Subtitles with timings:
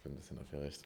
[0.00, 0.80] Ich bin ein bisschen aufgeregt.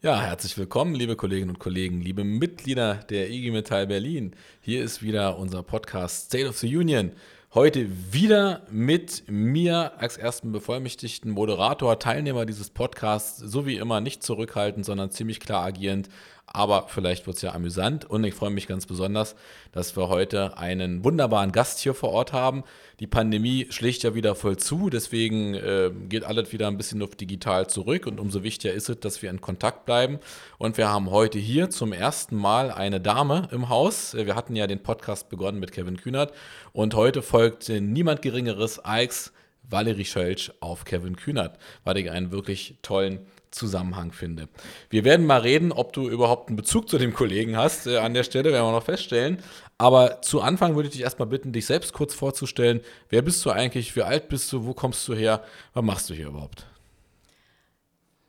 [0.00, 4.34] Ja, herzlich willkommen, liebe Kolleginnen und Kollegen, liebe Mitglieder der IG Metall Berlin.
[4.62, 7.12] Hier ist wieder unser Podcast State of the Union.
[7.52, 14.22] Heute wieder mit mir als ersten bevollmächtigten Moderator, Teilnehmer dieses Podcasts, so wie immer nicht
[14.22, 16.08] zurückhaltend, sondern ziemlich klar agierend,
[16.52, 19.36] aber vielleicht wird es ja amüsant und ich freue mich ganz besonders,
[19.70, 22.64] dass wir heute einen wunderbaren Gast hier vor Ort haben.
[22.98, 27.14] Die Pandemie schlägt ja wieder voll zu, deswegen äh, geht alles wieder ein bisschen auf
[27.14, 30.18] digital zurück und umso wichtiger ist es, dass wir in Kontakt bleiben.
[30.58, 34.14] Und wir haben heute hier zum ersten Mal eine Dame im Haus.
[34.14, 36.32] Wir hatten ja den Podcast begonnen mit Kevin Kühnert
[36.72, 39.32] und heute folgt niemand Geringeres als
[39.62, 44.48] Valerie Schölsch auf Kevin Kühnert, weil ich einen wirklich tollen Zusammenhang finde.
[44.90, 47.86] Wir werden mal reden, ob du überhaupt einen Bezug zu dem Kollegen hast.
[47.86, 49.42] Äh, an der Stelle werden wir noch feststellen.
[49.78, 52.80] Aber zu Anfang würde ich dich erstmal bitten, dich selbst kurz vorzustellen.
[53.08, 53.96] Wer bist du eigentlich?
[53.96, 54.66] Wie alt bist du?
[54.66, 55.42] Wo kommst du her?
[55.74, 56.66] Was machst du hier überhaupt?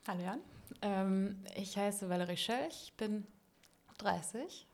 [0.07, 0.39] Hallo Jan.
[0.81, 3.27] Ähm, ich heiße Valerie Schölch, bin
[3.99, 4.65] 30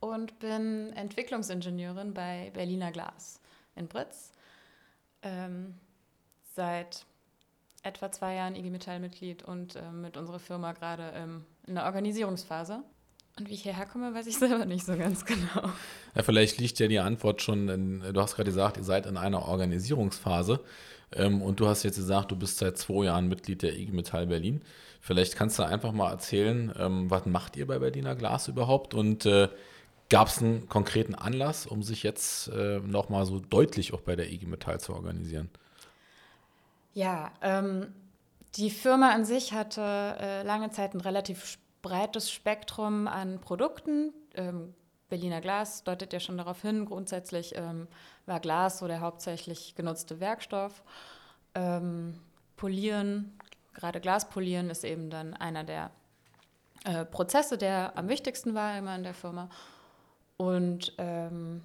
[0.00, 3.40] und bin Entwicklungsingenieurin bei Berliner Glas
[3.76, 4.32] in Britz.
[5.22, 5.74] Ähm,
[6.54, 7.04] seit
[7.82, 12.82] etwa zwei Jahren IG Metall-Mitglied und äh, mit unserer Firma gerade ähm, in der Organisierungsphase.
[13.38, 15.70] Und wie ich hierher komme, weiß ich selber nicht so ganz genau.
[16.14, 19.16] Ja, vielleicht liegt ja die Antwort schon, in, du hast gerade gesagt, ihr seid in
[19.16, 20.60] einer Organisierungsphase
[21.12, 24.26] ähm, und du hast jetzt gesagt, du bist seit zwei Jahren Mitglied der IG Metall
[24.26, 24.62] Berlin.
[25.00, 29.26] Vielleicht kannst du einfach mal erzählen, ähm, was macht ihr bei Berliner Glas überhaupt und
[29.26, 29.48] äh,
[30.08, 34.30] gab es einen konkreten Anlass, um sich jetzt äh, nochmal so deutlich auch bei der
[34.30, 35.48] IG Metall zu organisieren?
[36.92, 37.94] Ja, ähm,
[38.56, 39.80] die Firma an sich hatte
[40.20, 44.12] äh, lange Zeit ein relativ breites Spektrum an Produkten.
[44.34, 44.74] Ähm,
[45.08, 46.86] Berliner Glas deutet ja schon darauf hin.
[46.86, 47.88] Grundsätzlich ähm,
[48.26, 50.82] war Glas so der hauptsächlich genutzte Werkstoff.
[51.54, 52.14] Ähm,
[52.56, 53.38] polieren,
[53.74, 55.90] gerade Glaspolieren ist eben dann einer der
[56.84, 59.48] äh, Prozesse, der am wichtigsten war immer in der Firma.
[60.36, 61.62] Und ähm,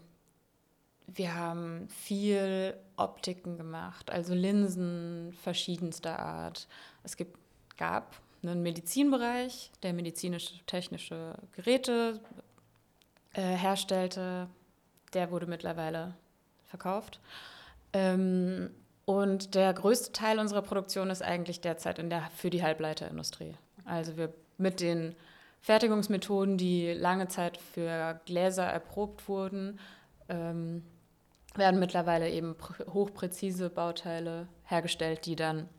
[1.08, 6.68] wir haben viel Optiken gemacht, also Linsen verschiedenster Art.
[7.04, 7.38] Es gibt,
[7.78, 12.20] gab einen Medizinbereich, der medizinische-technische Geräte
[13.34, 14.48] äh, herstellte.
[15.14, 16.14] Der wurde mittlerweile
[16.66, 17.20] verkauft.
[17.94, 18.70] Ähm,
[19.06, 23.56] und der größte Teil unserer Produktion ist eigentlich derzeit in der, für die Halbleiterindustrie.
[23.86, 25.16] Also wir mit den
[25.62, 29.80] Fertigungsmethoden, die lange Zeit für Gläser erprobt wurden,
[30.30, 30.84] ähm,
[31.58, 32.56] werden mittlerweile eben
[32.88, 35.70] hochpräzise Bauteile hergestellt, die dann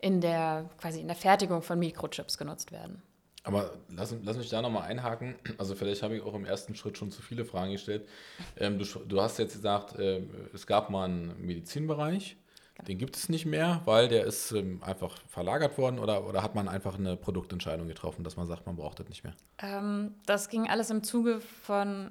[0.00, 3.02] in der, quasi in der Fertigung von Mikrochips genutzt werden.
[3.44, 5.34] Aber lass, lass mich da nochmal einhaken.
[5.58, 8.08] Also vielleicht habe ich auch im ersten Schritt schon zu viele Fragen gestellt.
[8.56, 10.22] Ähm, du, du, hast jetzt gesagt, äh,
[10.54, 12.38] es gab mal einen Medizinbereich.
[12.74, 12.86] Genau.
[12.86, 16.54] Den gibt es nicht mehr, weil der ist ähm, einfach verlagert worden oder, oder hat
[16.54, 19.34] man einfach eine Produktentscheidung getroffen, dass man sagt, man braucht das nicht mehr?
[19.58, 22.10] Ähm, das ging alles im Zuge von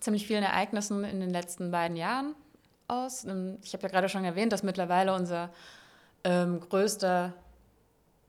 [0.00, 2.34] ziemlich vielen Ereignissen in den letzten beiden Jahren
[2.88, 3.24] aus.
[3.24, 5.50] Ähm, ich habe ja gerade schon erwähnt, dass mittlerweile unser
[6.24, 7.32] ähm, größter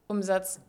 [0.07, 0.59] Umsatzteil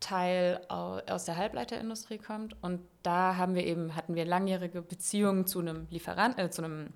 [0.00, 2.56] äh, aus der Halbleiterindustrie kommt.
[2.62, 6.88] Und da haben wir eben, hatten wir langjährige Beziehungen zu einem Lieferanten, äh, zu einem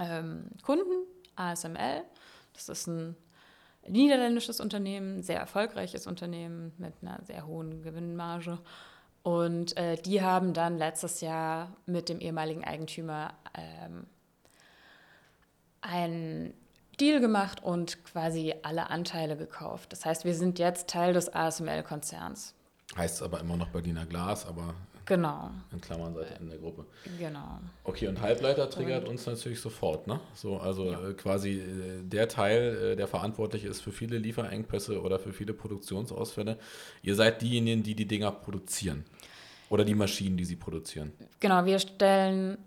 [0.00, 2.02] ähm, Kunden, ASML.
[2.52, 3.16] Das ist ein
[3.88, 8.58] niederländisches Unternehmen, sehr erfolgreiches Unternehmen mit einer sehr hohen Gewinnmarge.
[9.22, 14.06] Und äh, die haben dann letztes Jahr mit dem ehemaligen Eigentümer ähm,
[15.80, 16.54] einen
[17.00, 19.92] Deal gemacht und quasi alle Anteile gekauft.
[19.92, 22.54] Das heißt, wir sind jetzt Teil des ASML-Konzerns.
[22.96, 24.74] Heißt aber immer noch Berliner Glas, aber
[25.06, 25.50] genau.
[25.72, 26.86] in Klammern seid ihr in der Gruppe.
[27.18, 27.58] Genau.
[27.84, 30.20] Okay, und Halbleiter triggert uns natürlich sofort, ne?
[30.34, 31.08] So, also ja.
[31.08, 35.54] äh, quasi äh, der Teil, äh, der verantwortlich ist für viele Lieferengpässe oder für viele
[35.54, 36.58] Produktionsausfälle.
[37.02, 39.04] Ihr seid diejenigen, die die Dinger produzieren.
[39.68, 41.12] Oder die Maschinen, die sie produzieren.
[41.40, 42.58] Genau, wir stellen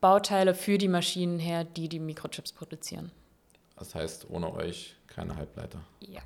[0.00, 3.12] Bauteile für die Maschinen her, die die Mikrochips produzieren.
[3.76, 5.80] Das heißt, ohne euch keine Halbleiter.
[6.00, 6.20] Ja.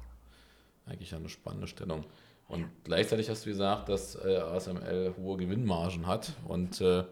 [0.86, 2.04] Eigentlich eine spannende Stellung.
[2.53, 2.69] Und ja.
[2.84, 6.33] gleichzeitig hast du gesagt, dass äh, ASML hohe Gewinnmargen hat.
[6.47, 7.04] Und äh,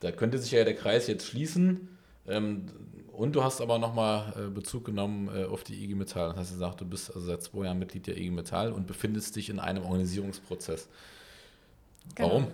[0.00, 1.98] da könnte sich ja der Kreis jetzt schließen.
[2.26, 2.70] Ähm,
[3.12, 6.30] und du hast aber nochmal äh, Bezug genommen äh, auf die IG Metall.
[6.30, 8.86] Das heißt, du gesagt, du bist also seit zwei Jahren Mitglied der IG Metall und
[8.86, 10.88] befindest dich in einem Organisierungsprozess.
[12.14, 12.28] Genau.
[12.28, 12.46] Warum?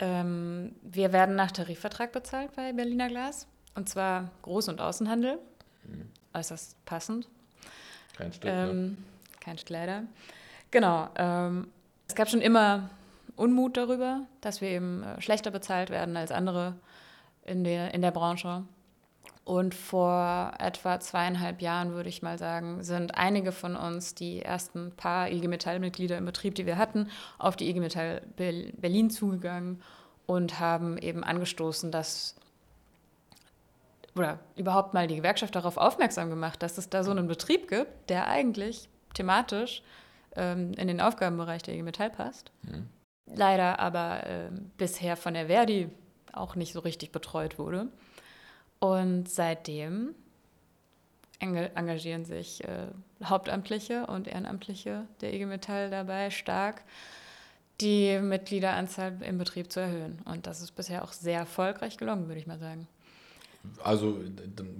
[0.00, 3.46] Ähm, wir werden nach Tarifvertrag bezahlt bei Berliner Glas.
[3.74, 5.38] Und zwar Groß- und Außenhandel.
[5.84, 6.10] Mhm.
[6.34, 7.28] Äußerst passend.
[8.14, 8.50] Kein Stück.
[8.50, 8.96] Ähm, ne?
[9.40, 10.04] Kein Stück leider.
[10.70, 11.08] Genau.
[11.16, 11.68] Ähm,
[12.06, 12.90] es gab schon immer
[13.36, 16.74] Unmut darüber, dass wir eben äh, schlechter bezahlt werden als andere
[17.44, 18.64] in der, in der Branche.
[19.44, 24.92] Und vor etwa zweieinhalb Jahren, würde ich mal sagen, sind einige von uns, die ersten
[24.92, 29.80] paar IG Metall-Mitglieder im Betrieb, die wir hatten, auf die IG Metall Berlin zugegangen
[30.26, 32.36] und haben eben angestoßen, dass
[34.14, 38.10] oder überhaupt mal die Gewerkschaft darauf aufmerksam gemacht, dass es da so einen Betrieb gibt,
[38.10, 39.82] der eigentlich thematisch
[40.36, 42.50] ähm, in den Aufgabenbereich der IG Metall passt.
[42.62, 42.88] Mhm.
[43.26, 45.90] Leider aber äh, bisher von der Verdi
[46.32, 47.88] auch nicht so richtig betreut wurde.
[48.80, 50.14] Und seitdem
[51.40, 52.88] engagieren sich äh,
[53.22, 56.82] Hauptamtliche und Ehrenamtliche der IG Metall dabei stark,
[57.80, 60.20] die Mitgliederanzahl im Betrieb zu erhöhen.
[60.24, 62.88] Und das ist bisher auch sehr erfolgreich gelungen, würde ich mal sagen.
[63.82, 64.18] Also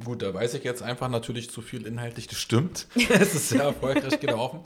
[0.05, 2.27] gut, da weiß ich jetzt einfach natürlich zu viel inhaltlich.
[2.27, 2.87] Das stimmt.
[2.95, 4.61] es ist sehr erfolgreich gelaufen.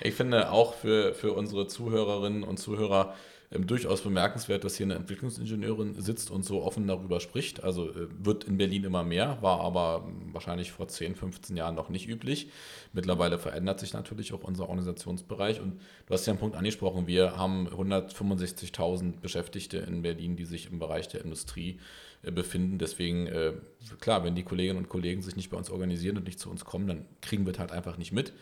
[0.00, 3.14] Ich finde auch für, für unsere Zuhörerinnen und Zuhörer
[3.52, 7.62] ähm, durchaus bemerkenswert, dass hier eine Entwicklungsingenieurin sitzt und so offen darüber spricht.
[7.62, 11.88] Also äh, wird in Berlin immer mehr, war aber wahrscheinlich vor 10, 15 Jahren noch
[11.88, 12.48] nicht üblich.
[12.92, 17.06] Mittlerweile verändert sich natürlich auch unser Organisationsbereich und du hast ja einen Punkt angesprochen.
[17.06, 21.78] Wir haben 165.000 Beschäftigte in Berlin, die sich im Bereich der Industrie
[22.22, 22.78] äh, befinden.
[22.78, 23.52] Deswegen, äh,
[24.00, 26.64] klar, wenn die Kolleginnen und Kollegen sich nicht bei uns organisieren und nicht zu uns
[26.64, 28.32] kommen, dann kriegen wir es halt einfach nicht mit.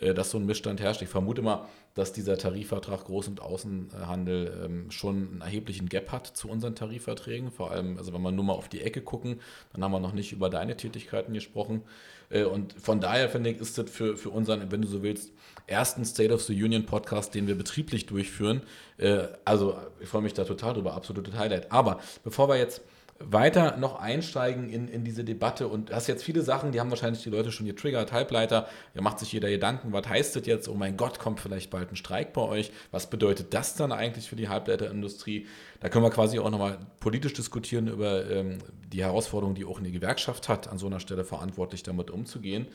[0.00, 1.02] Äh, dass so ein Missstand herrscht.
[1.02, 6.26] Ich vermute mal, dass dieser Tarifvertrag Groß- und Außenhandel ähm, schon einen erheblichen Gap hat
[6.26, 7.50] zu unseren Tarifverträgen.
[7.50, 9.40] Vor allem, also wenn wir nur mal auf die Ecke gucken,
[9.72, 11.82] dann haben wir noch nicht über deine Tätigkeiten gesprochen.
[12.30, 15.32] Äh, und von daher finde ich, ist das für, für unseren, wenn du so willst,
[15.66, 18.62] ersten State of the Union Podcast, den wir betrieblich durchführen.
[18.98, 21.72] Äh, also ich freue mich da total drüber, absolutes Highlight.
[21.72, 22.82] Aber bevor wir jetzt
[23.20, 27.22] weiter noch einsteigen in, in diese Debatte und hast jetzt viele Sachen, die haben wahrscheinlich
[27.22, 30.68] die Leute schon getriggert, Halbleiter, da macht sich jeder Gedanken, was heißt das jetzt?
[30.68, 32.70] Oh mein Gott, kommt vielleicht bald ein Streik bei euch?
[32.92, 35.46] Was bedeutet das dann eigentlich für die Halbleiterindustrie?
[35.80, 38.58] Da können wir quasi auch nochmal politisch diskutieren über ähm,
[38.92, 42.68] die Herausforderungen, die auch eine Gewerkschaft hat, an so einer Stelle verantwortlich damit umzugehen.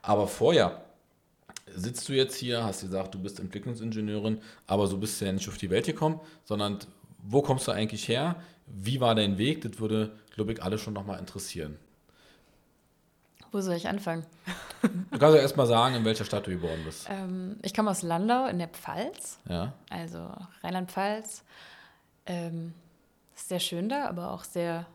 [0.00, 0.82] Aber vorher
[1.74, 5.48] sitzt du jetzt hier, hast gesagt, du bist Entwicklungsingenieurin, aber so bist du ja nicht
[5.48, 6.78] auf die Welt gekommen, sondern
[7.22, 8.36] wo kommst du eigentlich her?
[8.72, 9.62] Wie war dein Weg?
[9.62, 11.76] Das würde, glaube ich, alle schon nochmal interessieren.
[13.52, 14.24] Wo soll ich anfangen?
[14.82, 17.06] Du kannst ja erstmal sagen, in welcher Stadt du geboren bist.
[17.10, 19.38] Ähm, ich komme aus Landau in der Pfalz.
[19.48, 19.72] Ja.
[19.90, 20.30] Also
[20.62, 21.42] Rheinland-Pfalz.
[22.26, 22.72] Ähm,
[23.34, 24.86] sehr schön da, aber auch sehr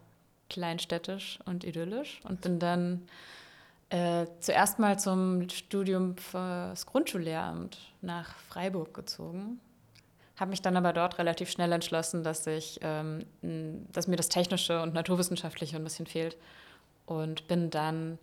[0.49, 2.21] kleinstädtisch und idyllisch.
[2.23, 3.01] Und bin dann
[3.89, 9.59] äh, zuerst mal zum Studium fürs Grundschullehramt nach Freiburg gezogen
[10.37, 13.25] habe mich dann aber dort relativ schnell entschlossen, dass, ich, ähm,
[13.91, 16.37] dass mir das Technische und Naturwissenschaftliche ein bisschen fehlt.
[17.05, 18.17] Und bin dann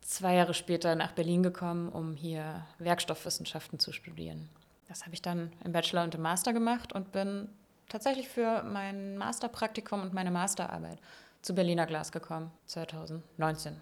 [0.00, 4.48] zwei Jahre später nach Berlin gekommen, um hier Werkstoffwissenschaften zu studieren.
[4.88, 7.48] Das habe ich dann im Bachelor und im Master gemacht und bin
[7.88, 10.98] tatsächlich für mein Masterpraktikum und meine Masterarbeit
[11.42, 13.76] zu Berliner Glas gekommen, 2019.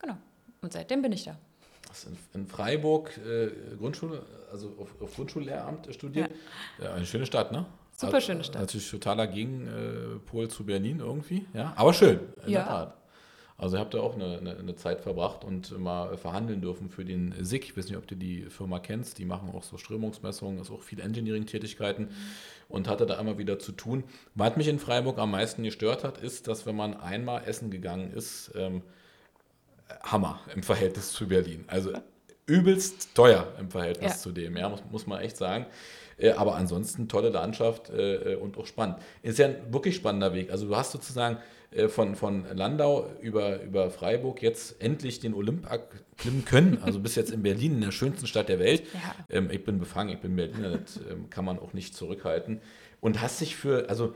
[0.00, 0.16] Genau.
[0.62, 1.36] Und seitdem bin ich da
[2.34, 4.22] in, Freiburg äh, Grundschule,
[4.52, 6.30] also auf, auf Grundschullehramt studiert.
[6.78, 6.86] Ja.
[6.86, 6.94] ja.
[6.94, 7.66] eine schöne Stadt, ne?
[7.96, 8.62] Super schöne Stadt.
[8.62, 11.74] Natürlich totaler Gegenpol zu Berlin irgendwie, ja.
[11.76, 12.60] Aber schön, in ja.
[12.60, 13.00] der Tat.
[13.60, 17.04] Also ihr habt da auch eine, eine, eine, Zeit verbracht und mal verhandeln dürfen für
[17.04, 17.64] den SIG.
[17.64, 19.18] Ich weiß nicht, ob du die Firma kennst.
[19.18, 22.08] Die machen auch so Strömungsmessungen, ist auch viel Engineering-Tätigkeiten
[22.70, 24.04] und hatte da immer wieder zu tun.
[24.34, 28.14] Was mich in Freiburg am meisten gestört hat, ist, dass wenn man einmal essen gegangen
[28.14, 28.80] ist, ähm,
[30.02, 31.64] Hammer im Verhältnis zu Berlin.
[31.66, 31.92] Also
[32.46, 34.18] übelst teuer im Verhältnis ja.
[34.18, 35.66] zu dem, ja, muss, muss man echt sagen.
[36.18, 38.98] Äh, aber ansonsten tolle Landschaft äh, und auch spannend.
[39.22, 40.50] Ist ja ein wirklich spannender Weg.
[40.50, 41.38] Also du hast sozusagen
[41.70, 45.68] äh, von, von Landau über, über Freiburg jetzt endlich den Olymp
[46.16, 46.78] klimmen können.
[46.82, 48.82] Also bis jetzt in Berlin, in der schönsten Stadt der Welt.
[48.92, 49.14] Ja.
[49.30, 52.60] Ähm, ich bin befangen, ich bin Berliner, das ähm, kann man auch nicht zurückhalten.
[53.00, 54.14] Und hast dich für, also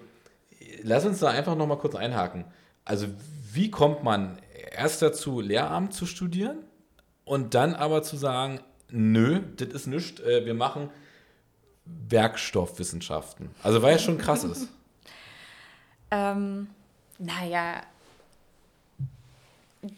[0.82, 2.44] lass uns da einfach nochmal kurz einhaken.
[2.84, 3.06] Also
[3.52, 4.38] wie kommt man
[4.76, 6.58] erst dazu, Lehramt zu studieren
[7.24, 10.90] und dann aber zu sagen, nö, das ist nichts, äh, wir machen
[11.84, 13.50] Werkstoffwissenschaften.
[13.62, 14.68] Also weil es schon krass ist.
[16.10, 16.68] ähm,
[17.18, 17.82] naja,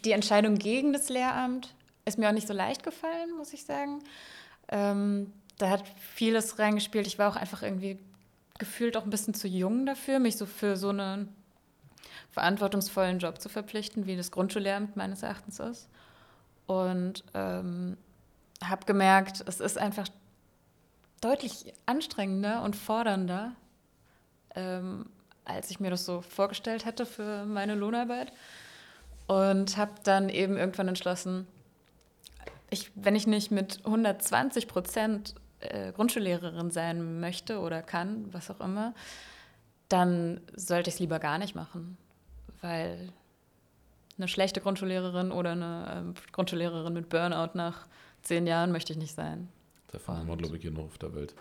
[0.05, 4.01] die Entscheidung gegen das Lehramt ist mir auch nicht so leicht gefallen, muss ich sagen.
[4.69, 7.07] Ähm, da hat vieles reingespielt.
[7.07, 7.99] Ich war auch einfach irgendwie
[8.59, 11.29] gefühlt auch ein bisschen zu jung dafür, mich so für so eine
[12.37, 15.89] verantwortungsvollen Job zu verpflichten, wie das Grundschullehramt meines Erachtens ist.
[16.67, 17.97] Und ähm,
[18.63, 20.07] habe gemerkt, es ist einfach
[21.23, 23.53] deutlich anstrengender und fordernder,
[24.55, 25.07] ähm,
[25.47, 28.35] als ich mir das so vorgestellt hätte für meine Lohnarbeit.
[29.27, 31.47] Und habe dann eben irgendwann entschlossen,
[32.69, 38.61] ich, wenn ich nicht mit 120 Prozent äh, Grundschullehrerin sein möchte oder kann, was auch
[38.61, 38.93] immer,
[39.89, 41.97] dann sollte ich es lieber gar nicht machen
[42.61, 43.13] weil
[44.19, 47.87] eine schlechte Grundschullehrerin oder eine äh, Grundschullehrerin mit Burnout nach
[48.23, 49.49] zehn Jahren möchte ich nicht sein.
[49.93, 51.35] Da fahren wir, glaube ich, genug auf der Welt.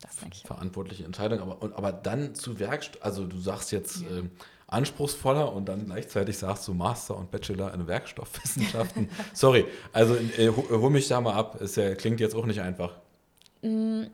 [0.00, 0.44] Das denke ich.
[0.44, 0.48] auch.
[0.48, 1.40] Verantwortliche Entscheidung.
[1.40, 4.18] Aber, aber dann zu Werkstatt, also du sagst jetzt ja.
[4.18, 4.30] ähm,
[4.68, 9.08] anspruchsvoller und dann gleichzeitig sagst du Master und Bachelor in Werkstoffwissenschaften.
[9.32, 11.60] Sorry, also äh, hol mich da mal ab.
[11.60, 12.94] Es ja, klingt jetzt auch nicht einfach.
[13.62, 14.04] Mm,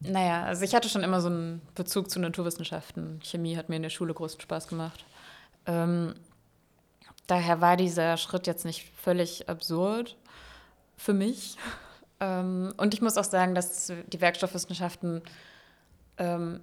[0.00, 3.20] naja, also ich hatte schon immer so einen Bezug zu Naturwissenschaften.
[3.22, 5.04] Chemie hat mir in der Schule großen Spaß gemacht.
[5.66, 6.14] Ähm,
[7.26, 10.16] daher war dieser Schritt jetzt nicht völlig absurd
[10.96, 11.56] für mich.
[12.18, 15.20] Ähm, und ich muss auch sagen, dass die Werkstoffwissenschaften,
[16.16, 16.60] ähm,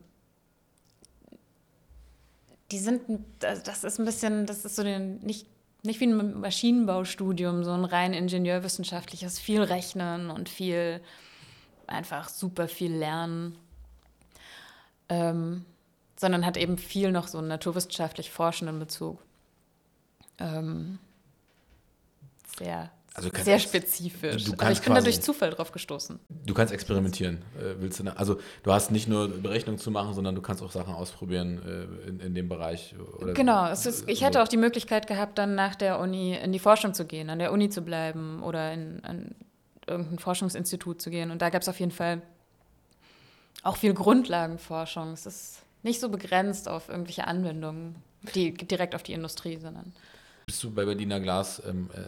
[2.72, 3.04] die sind,
[3.40, 5.46] das ist ein bisschen, das ist so den, nicht,
[5.84, 11.02] nicht wie ein Maschinenbaustudium, so ein rein ingenieurwissenschaftliches, viel Rechnen und viel,
[11.86, 13.56] einfach super viel Lernen.
[15.10, 15.66] Ähm,
[16.24, 19.20] sondern hat eben viel noch so einen naturwissenschaftlich forschenden Bezug.
[20.40, 21.00] Ähm,
[22.58, 24.46] sehr also sehr spezifisch.
[24.46, 26.18] Du Aber ich bin da durch Zufall drauf gestoßen.
[26.46, 28.18] Du kannst experimentieren, äh, willst du.
[28.18, 32.08] Also du hast nicht nur Berechnungen zu machen, sondern du kannst auch Sachen ausprobieren äh,
[32.08, 32.96] in, in dem Bereich.
[33.34, 36.94] genau, ist, ich hätte auch die Möglichkeit gehabt, dann nach der Uni in die Forschung
[36.94, 39.36] zu gehen, an der Uni zu bleiben oder in, in
[39.86, 41.32] irgendein Forschungsinstitut zu gehen.
[41.32, 42.22] Und da gab es auf jeden Fall
[43.62, 45.12] auch viel Grundlagenforschung.
[45.12, 47.96] Es ist nicht so begrenzt auf irgendwelche Anwendungen,
[48.36, 49.94] die direkt auf die Industrie, sondern.
[50.46, 52.00] Bist du bei Berliner Glas ähm, äh,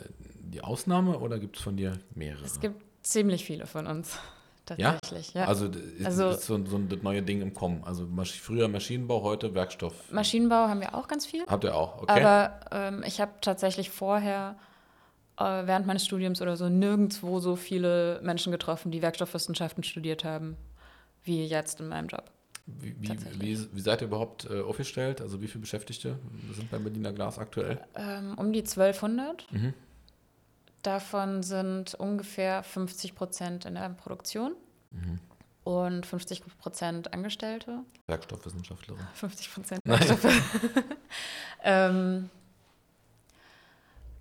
[0.44, 2.44] die Ausnahme oder gibt es von dir mehrere?
[2.44, 4.18] Es gibt ziemlich viele von uns.
[4.66, 5.42] Tatsächlich, ja.
[5.42, 5.48] ja.
[5.48, 5.70] Also,
[6.04, 7.84] also ist so, so ein neue Ding im Kommen.
[7.84, 8.08] Also
[8.42, 9.94] früher Maschinenbau, heute Werkstoff.
[10.12, 11.46] Maschinenbau haben wir auch ganz viel.
[11.46, 12.24] Habt ihr auch, okay.
[12.24, 14.56] Aber ähm, ich habe tatsächlich vorher,
[15.38, 20.58] äh, während meines Studiums oder so, nirgendwo so viele Menschen getroffen, die Werkstoffwissenschaften studiert haben,
[21.24, 22.32] wie jetzt in meinem Job.
[22.68, 25.22] Wie, wie, wie, wie, seid ihr überhaupt äh, aufgestellt?
[25.22, 26.18] Also wie viele Beschäftigte
[26.54, 27.80] sind bei Berliner Glas aktuell?
[27.96, 29.52] Ähm, um die 1200.
[29.52, 29.74] Mhm.
[30.82, 34.56] Davon sind ungefähr 50 Prozent in der Produktion
[34.92, 35.20] mhm.
[35.64, 37.80] und 50 Prozent Angestellte.
[38.08, 39.02] Werkstoffwissenschaftlerin.
[39.14, 39.82] 50 Prozent
[41.64, 42.30] ähm,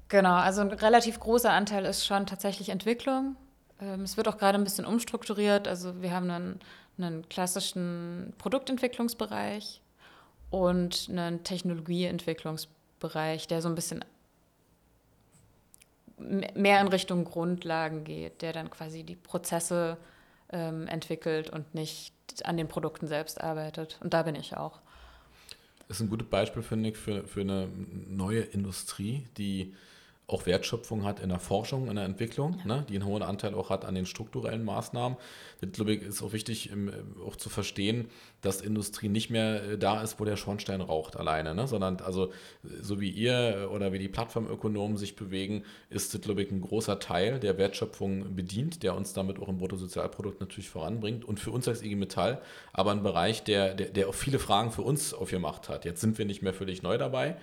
[0.09, 3.37] genau, also ein relativ großer Anteil ist schon tatsächlich Entwicklung.
[3.81, 5.69] Ähm, es wird auch gerade ein bisschen umstrukturiert.
[5.69, 6.61] Also wir haben einen,
[6.99, 9.81] einen klassischen Produktentwicklungsbereich
[10.51, 14.05] und einen Technologieentwicklungsbereich, der so ein bisschen
[16.19, 19.97] mehr in Richtung Grundlagen geht, der dann quasi die Prozesse
[20.51, 23.99] ähm, entwickelt und nicht an den Produkten selbst arbeitet.
[24.01, 24.81] Und da bin ich auch.
[25.89, 27.69] Das ist ein gutes Beispiel, finde ich, für, für eine
[28.09, 29.75] neue Industrie, die
[30.27, 32.77] auch Wertschöpfung hat in der Forschung, in der Entwicklung, ja.
[32.77, 35.19] ne, die einen hohen Anteil auch hat an den strukturellen Maßnahmen.
[35.61, 36.91] Das, glaube ich, ist auch wichtig, im,
[37.27, 38.09] auch zu verstehen,
[38.41, 42.33] dass Industrie nicht mehr äh, da ist, wo der Schornstein raucht alleine, ne, sondern also
[42.81, 46.99] so wie ihr oder wie die Plattformökonomen sich bewegen, ist das, glaube ich, ein großer
[47.01, 51.69] Teil der Wertschöpfung bedient, der uns damit auch im Bruttosozialprodukt natürlich voranbringt und für uns
[51.69, 52.41] als IG Metall,
[52.73, 55.85] aber ein Bereich, der, der, der auch viele Fragen für uns aufgemacht hat.
[55.85, 57.37] Jetzt sind wir nicht mehr völlig neu dabei.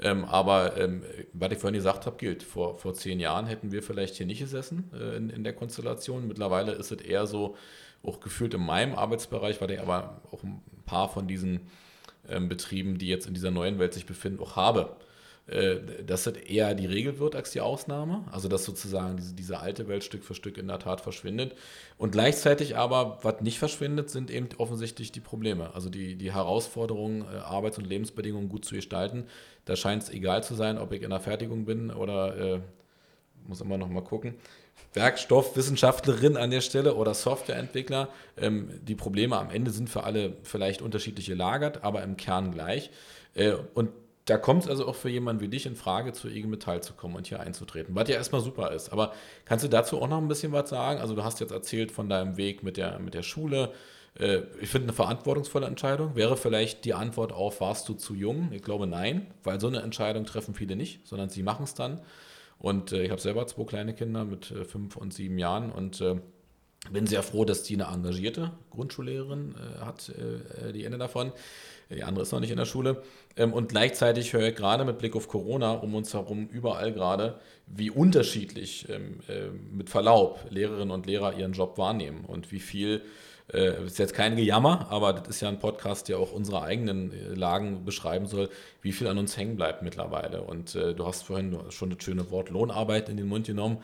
[0.00, 2.42] Ähm, aber ähm, was ich vorhin gesagt habe, gilt.
[2.42, 6.26] Vor, vor zehn Jahren hätten wir vielleicht hier nicht gesessen äh, in, in der Konstellation.
[6.26, 7.56] Mittlerweile ist es eher so,
[8.02, 11.60] auch gefühlt in meinem Arbeitsbereich, weil ich aber auch ein paar von diesen
[12.28, 14.96] ähm, Betrieben, die jetzt in dieser neuen Welt sich befinden, auch habe.
[15.46, 18.24] Äh, dass das eher die Regel wird als die Ausnahme.
[18.32, 21.54] Also dass sozusagen diese, diese alte Welt Stück für Stück in der Tat verschwindet.
[21.98, 25.74] Und gleichzeitig aber, was nicht verschwindet, sind eben offensichtlich die Probleme.
[25.74, 29.24] Also die, die Herausforderungen, äh, Arbeits- und Lebensbedingungen gut zu gestalten.
[29.66, 32.60] Da scheint es egal zu sein, ob ich in der Fertigung bin oder äh,
[33.46, 34.36] muss immer noch mal gucken.
[34.94, 38.08] Werkstoffwissenschaftlerin an der Stelle oder Softwareentwickler.
[38.38, 42.90] Ähm, die Probleme am Ende sind für alle vielleicht unterschiedlich gelagert, aber im Kern gleich.
[43.34, 43.90] Äh, und
[44.26, 46.94] da kommt es also auch für jemanden wie dich in Frage, zu IG Metall zu
[46.94, 48.90] kommen und hier einzutreten, was ja erstmal super ist.
[48.90, 49.12] Aber
[49.44, 51.00] kannst du dazu auch noch ein bisschen was sagen?
[51.00, 53.72] Also du hast jetzt erzählt von deinem Weg mit der, mit der Schule.
[54.18, 56.16] Äh, ich finde eine verantwortungsvolle Entscheidung.
[56.16, 58.50] Wäre vielleicht die Antwort auf, warst du zu jung?
[58.52, 62.00] Ich glaube nein, weil so eine Entscheidung treffen viele nicht, sondern sie machen es dann.
[62.58, 66.02] Und äh, ich habe selber zwei kleine Kinder mit äh, fünf und sieben Jahren und
[66.90, 70.12] bin sehr froh, dass die eine engagierte Grundschullehrerin hat,
[70.74, 71.32] die Ende davon.
[71.90, 73.02] Die andere ist noch nicht in der Schule.
[73.36, 77.38] Ähm, und gleichzeitig höre ich gerade mit Blick auf Corona um uns herum überall gerade,
[77.66, 83.02] wie unterschiedlich ähm, äh, mit Verlaub Lehrerinnen und Lehrer ihren Job wahrnehmen und wie viel
[83.52, 87.12] äh, ist jetzt kein Gejammer, aber das ist ja ein Podcast, der auch unsere eigenen
[87.12, 88.48] äh, Lagen beschreiben soll,
[88.80, 90.42] wie viel an uns hängen bleibt mittlerweile.
[90.42, 93.78] Und äh, du hast vorhin schon das schöne Wort Lohnarbeit in den Mund genommen.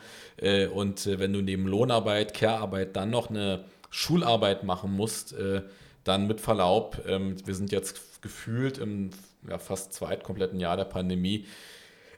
[0.73, 5.35] Und wenn du neben Lohnarbeit, Care-Arbeit dann noch eine Schularbeit machen musst,
[6.03, 9.11] dann mit Verlaub, ähm, wir sind jetzt gefühlt im
[9.47, 11.45] ja, fast zweitkompletten Jahr der Pandemie,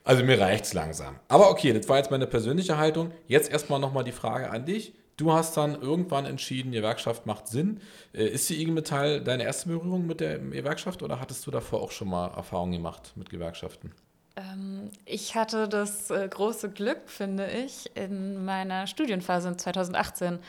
[0.06, 1.18] Also mir reicht es langsam.
[1.28, 3.10] Aber okay, das war jetzt meine persönliche Haltung.
[3.26, 4.92] Jetzt erstmal nochmal die Frage an dich.
[5.16, 7.80] Du hast dann irgendwann entschieden, die Gewerkschaft macht Sinn.
[8.12, 11.80] Äh, ist die IG Metall deine erste Berührung mit der Gewerkschaft oder hattest du davor
[11.80, 13.92] auch schon mal Erfahrungen gemacht mit Gewerkschaften?
[14.36, 20.40] Ähm, ich hatte das äh, große Glück, finde ich, in meiner Studienphase 2018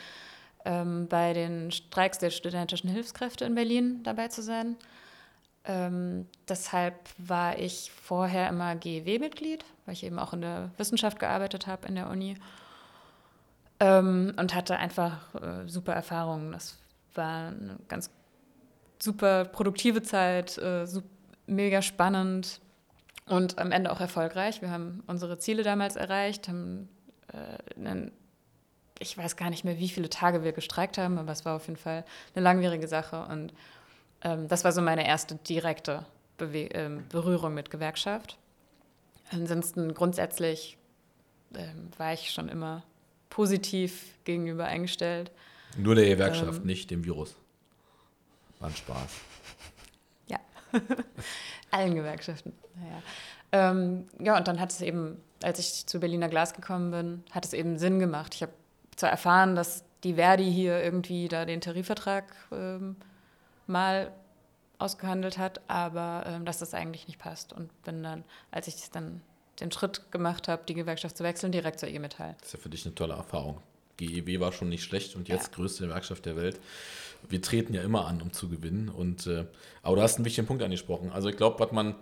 [0.66, 4.76] ähm, bei den Streiks der studentischen Hilfskräfte in Berlin dabei zu sein.
[5.64, 11.66] Ähm, deshalb war ich vorher immer GEW-Mitglied, weil ich eben auch in der Wissenschaft gearbeitet
[11.66, 12.36] habe in der Uni.
[13.80, 16.52] Ähm, und hatte einfach äh, super Erfahrungen.
[16.52, 16.76] Das
[17.14, 18.10] war eine ganz
[18.98, 21.08] super produktive Zeit, äh, super,
[21.46, 22.60] mega spannend
[23.26, 24.62] und am Ende auch erfolgreich.
[24.62, 26.88] Wir haben unsere Ziele damals erreicht, haben
[27.32, 28.12] äh, einen,
[28.98, 31.66] ich weiß gar nicht mehr, wie viele Tage wir gestreikt haben, aber es war auf
[31.66, 33.26] jeden Fall eine langwierige Sache.
[33.30, 33.52] Und
[34.22, 36.04] ähm, das war so meine erste direkte
[36.38, 38.38] Bewe ähm, Berührung mit Gewerkschaft.
[39.30, 40.78] Ansonsten grundsätzlich
[41.54, 42.84] ähm, war ich schon immer
[43.30, 45.30] positiv gegenüber eingestellt.
[45.76, 47.34] Nur der Gewerkschaft, ähm, nicht dem Virus.
[48.60, 49.10] War ein Spaß.
[50.28, 50.38] Ja,
[51.70, 52.52] allen Gewerkschaften.
[52.76, 53.02] Naja.
[53.52, 57.44] Ähm, ja, und dann hat es eben, als ich zu Berliner Glas gekommen bin, hat
[57.44, 58.34] es eben Sinn gemacht.
[58.34, 58.52] Ich habe
[58.96, 62.96] zwar erfahren, dass die Verdi hier irgendwie da den Tarifvertrag ähm,
[63.66, 64.12] mal
[64.78, 67.52] ausgehandelt hat, aber ähm, dass das eigentlich nicht passt.
[67.52, 69.22] Und bin dann, als ich dann
[69.60, 72.34] den Schritt gemacht habe, die Gewerkschaft zu wechseln, direkt zur e Metall.
[72.38, 73.60] Das ist ja für dich eine tolle Erfahrung.
[73.96, 75.54] GEW war schon nicht schlecht und jetzt ja.
[75.54, 76.60] größte Gewerkschaft der Welt.
[77.28, 78.90] Wir treten ja immer an, um zu gewinnen.
[78.90, 79.46] Und, äh,
[79.82, 81.10] aber du hast einen wichtigen Punkt angesprochen.
[81.12, 81.94] Also ich glaube, was man,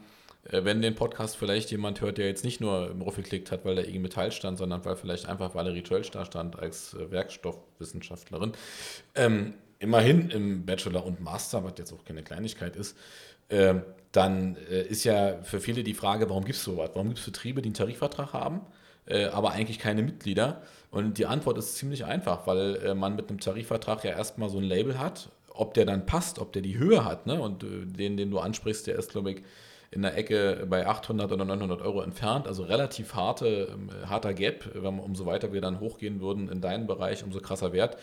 [0.50, 3.76] wenn den Podcast vielleicht jemand hört, der jetzt nicht nur im Ruf geklickt hat, weil
[3.76, 8.52] der IG Metall stand, sondern weil vielleicht einfach Valerie Tölsch da stand als äh, Werkstoffwissenschaftlerin,
[9.14, 12.96] ähm, immerhin im Bachelor und Master, was jetzt auch keine Kleinigkeit ist,
[13.50, 13.82] ähm,
[14.12, 16.90] dann äh, ist ja für viele die Frage, warum gibt es sowas?
[16.94, 18.60] Warum gibt es Betriebe, die einen Tarifvertrag haben,
[19.06, 20.62] äh, aber eigentlich keine Mitglieder?
[20.90, 24.58] Und die Antwort ist ziemlich einfach, weil äh, man mit einem Tarifvertrag ja erstmal so
[24.58, 27.26] ein Label hat, ob der dann passt, ob der die Höhe hat.
[27.26, 27.40] Ne?
[27.40, 29.42] Und den, den du ansprichst, der ist, glaube ich,
[29.94, 32.46] in der Ecke bei 800 oder 900 Euro entfernt.
[32.46, 34.70] Also relativ harte, ähm, harter Gap.
[34.74, 37.96] Wenn, umso weiter wir dann hochgehen würden in deinen Bereich, umso krasser Wert.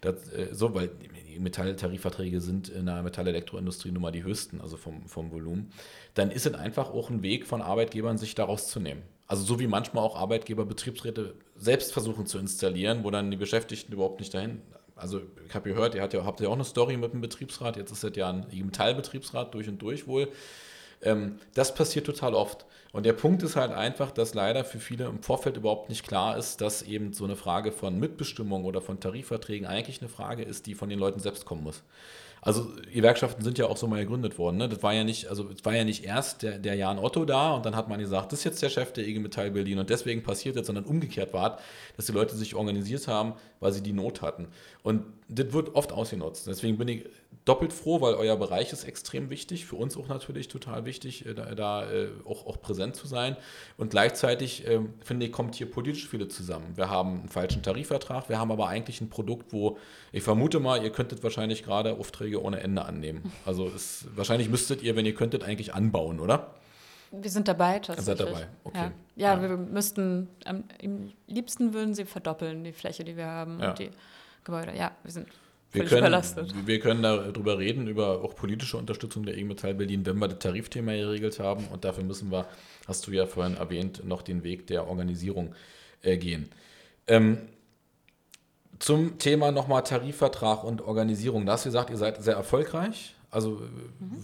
[0.00, 0.90] Das, äh, so, weil
[1.28, 5.70] die Metalltarifverträge sind in der Metallelektroindustrie nun mal die höchsten, also vom, vom Volumen.
[6.14, 9.02] Dann ist es einfach auch ein Weg von Arbeitgebern, sich daraus zu nehmen.
[9.26, 13.92] Also so wie manchmal auch Arbeitgeber Betriebsräte selbst versuchen zu installieren, wo dann die Beschäftigten
[13.92, 14.62] überhaupt nicht dahin
[14.96, 17.76] also ich habe gehört, ihr habt ja, habt ja auch eine Story mit dem Betriebsrat,
[17.76, 20.28] jetzt ist das ja ein Metallbetriebsrat durch und durch wohl.
[21.04, 22.66] Ähm, das passiert total oft.
[22.92, 26.36] Und der Punkt ist halt einfach, dass leider für viele im Vorfeld überhaupt nicht klar
[26.36, 30.66] ist, dass eben so eine Frage von Mitbestimmung oder von Tarifverträgen eigentlich eine Frage ist,
[30.66, 31.82] die von den Leuten selbst kommen muss.
[32.44, 34.58] Also Gewerkschaften sind ja auch so mal gegründet worden.
[34.58, 34.68] Ne?
[34.68, 37.54] Das war ja nicht, also es war ja nicht erst der, der Jan Otto da
[37.54, 39.88] und dann hat man gesagt, das ist jetzt der Chef der IG Metall Berlin und
[39.88, 41.58] deswegen passiert jetzt, sondern umgekehrt war,
[41.96, 44.48] dass die Leute sich organisiert haben, weil sie die Not hatten.
[44.82, 46.46] Und das wird oft ausgenutzt.
[46.46, 47.06] Deswegen bin ich
[47.44, 51.34] doppelt froh, weil euer Bereich ist extrem wichtig, für uns auch natürlich total wichtig, äh,
[51.34, 53.36] da, da äh, auch, auch präsent zu sein.
[53.76, 56.76] Und gleichzeitig, äh, finde ich, kommt hier politisch viele zusammen.
[56.76, 59.78] Wir haben einen falschen Tarifvertrag, wir haben aber eigentlich ein Produkt, wo
[60.12, 63.32] ich vermute mal, ihr könntet wahrscheinlich gerade Aufträge ohne Ende annehmen.
[63.44, 66.54] Also es, wahrscheinlich müsstet ihr, wenn ihr könntet, eigentlich anbauen, oder?
[67.10, 68.20] Wir sind dabei tatsächlich.
[68.20, 68.90] Ihr seid dabei, okay.
[69.16, 69.42] Ja, ja, ja.
[69.42, 70.64] wir müssten, am
[71.26, 73.70] liebsten würden sie verdoppeln, die Fläche, die wir haben ja.
[73.70, 73.90] und die
[74.44, 74.74] Gebäude.
[74.76, 75.28] Ja, wir sind
[75.74, 76.54] wir können, überlastet.
[76.66, 80.38] Wir können darüber reden, über auch politische Unterstützung der IG Metall Berlin, wenn wir das
[80.38, 81.66] Tarifthema geregelt haben.
[81.66, 82.46] Und dafür müssen wir,
[82.86, 85.54] hast du ja vorhin erwähnt, noch den Weg der Organisierung
[86.02, 86.48] äh, gehen.
[87.06, 87.38] Ähm,
[88.78, 91.46] zum Thema nochmal Tarifvertrag und Organisierung.
[91.46, 93.14] Da hast du gesagt, ihr seid sehr erfolgreich.
[93.30, 93.62] Also
[93.98, 94.16] mhm.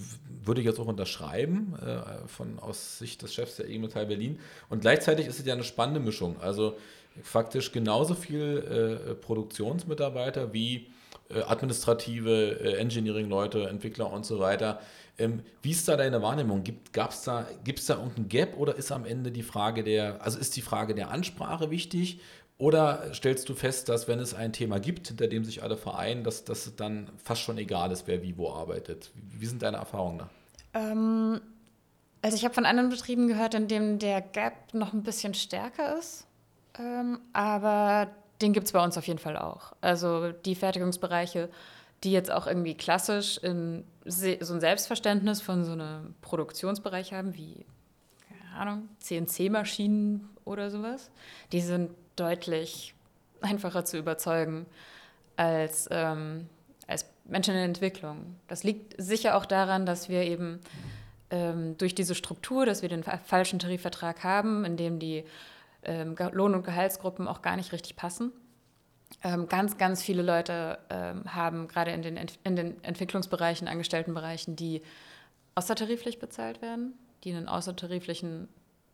[0.44, 4.38] würde ich jetzt auch unterschreiben, äh, von, aus Sicht des Chefs der IG Metall Berlin.
[4.68, 6.40] Und gleichzeitig ist es ja eine spannende Mischung.
[6.40, 6.76] Also
[7.22, 10.86] faktisch genauso viel äh, Produktionsmitarbeiter wie
[11.46, 14.80] administrative äh, Engineering-Leute, Entwickler und so weiter.
[15.18, 16.62] Ähm, wie ist da deine Wahrnehmung?
[16.64, 20.38] Gibt es da, gibt's da irgendein Gap oder ist am Ende die Frage der, also
[20.38, 22.20] ist die Frage der Ansprache wichtig?
[22.58, 26.24] Oder stellst du fest, dass wenn es ein Thema gibt, hinter dem sich alle vereinen,
[26.24, 29.10] dass das dann fast schon egal ist, wer wie wo arbeitet?
[29.14, 30.30] Wie sind deine Erfahrungen da?
[30.74, 31.40] Ähm,
[32.22, 35.98] also ich habe von anderen Betrieben gehört, in dem der Gap noch ein bisschen stärker
[35.98, 36.26] ist.
[36.78, 39.72] Ähm, aber den gibt es bei uns auf jeden Fall auch.
[39.80, 41.48] Also die Fertigungsbereiche,
[42.04, 47.66] die jetzt auch irgendwie klassisch in so ein Selbstverständnis von so einem Produktionsbereich haben, wie,
[48.28, 51.10] keine Ahnung, CNC-Maschinen oder sowas,
[51.52, 52.94] die sind deutlich
[53.42, 54.66] einfacher zu überzeugen
[55.36, 56.48] als, ähm,
[56.86, 58.36] als Menschen in Entwicklung.
[58.48, 60.60] Das liegt sicher auch daran, dass wir eben
[61.30, 65.24] ähm, durch diese Struktur, dass wir den falschen Tarifvertrag haben, in dem die
[65.82, 68.32] ähm, Lohn- und Gehaltsgruppen auch gar nicht richtig passen.
[69.22, 74.56] Ähm, ganz, ganz viele Leute ähm, haben gerade in den, Ent in den Entwicklungsbereichen, Angestelltenbereichen,
[74.56, 74.82] die
[75.56, 78.48] außertariflich bezahlt werden, die einen außertariflichen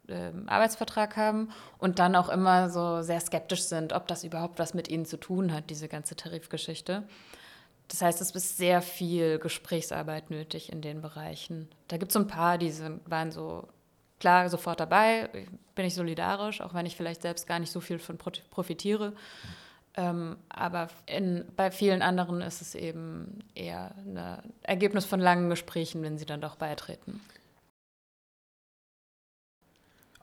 [0.09, 4.73] ähm, Arbeitsvertrag haben und dann auch immer so sehr skeptisch sind, ob das überhaupt was
[4.73, 7.03] mit ihnen zu tun hat, diese ganze Tarifgeschichte.
[7.89, 11.69] Das heißt, es ist sehr viel Gesprächsarbeit nötig in den Bereichen.
[11.89, 13.69] Da gibt es so ein paar, die sind, waren so
[14.21, 15.29] klar sofort dabei,
[15.75, 19.13] bin ich solidarisch, auch wenn ich vielleicht selbst gar nicht so viel von profitiere.
[19.97, 26.03] Ähm, aber in, bei vielen anderen ist es eben eher ein Ergebnis von langen Gesprächen,
[26.03, 27.21] wenn sie dann doch beitreten.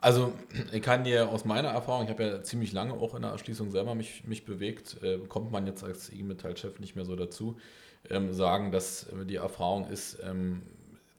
[0.03, 0.33] Also
[0.73, 3.71] ich kann dir aus meiner Erfahrung, ich habe ja ziemlich lange auch in der Erschließung
[3.71, 7.57] selber mich, mich bewegt, äh, kommt man jetzt als IG Metall-Chef nicht mehr so dazu,
[8.09, 10.61] ähm, sagen, dass die Erfahrung ist, ähm,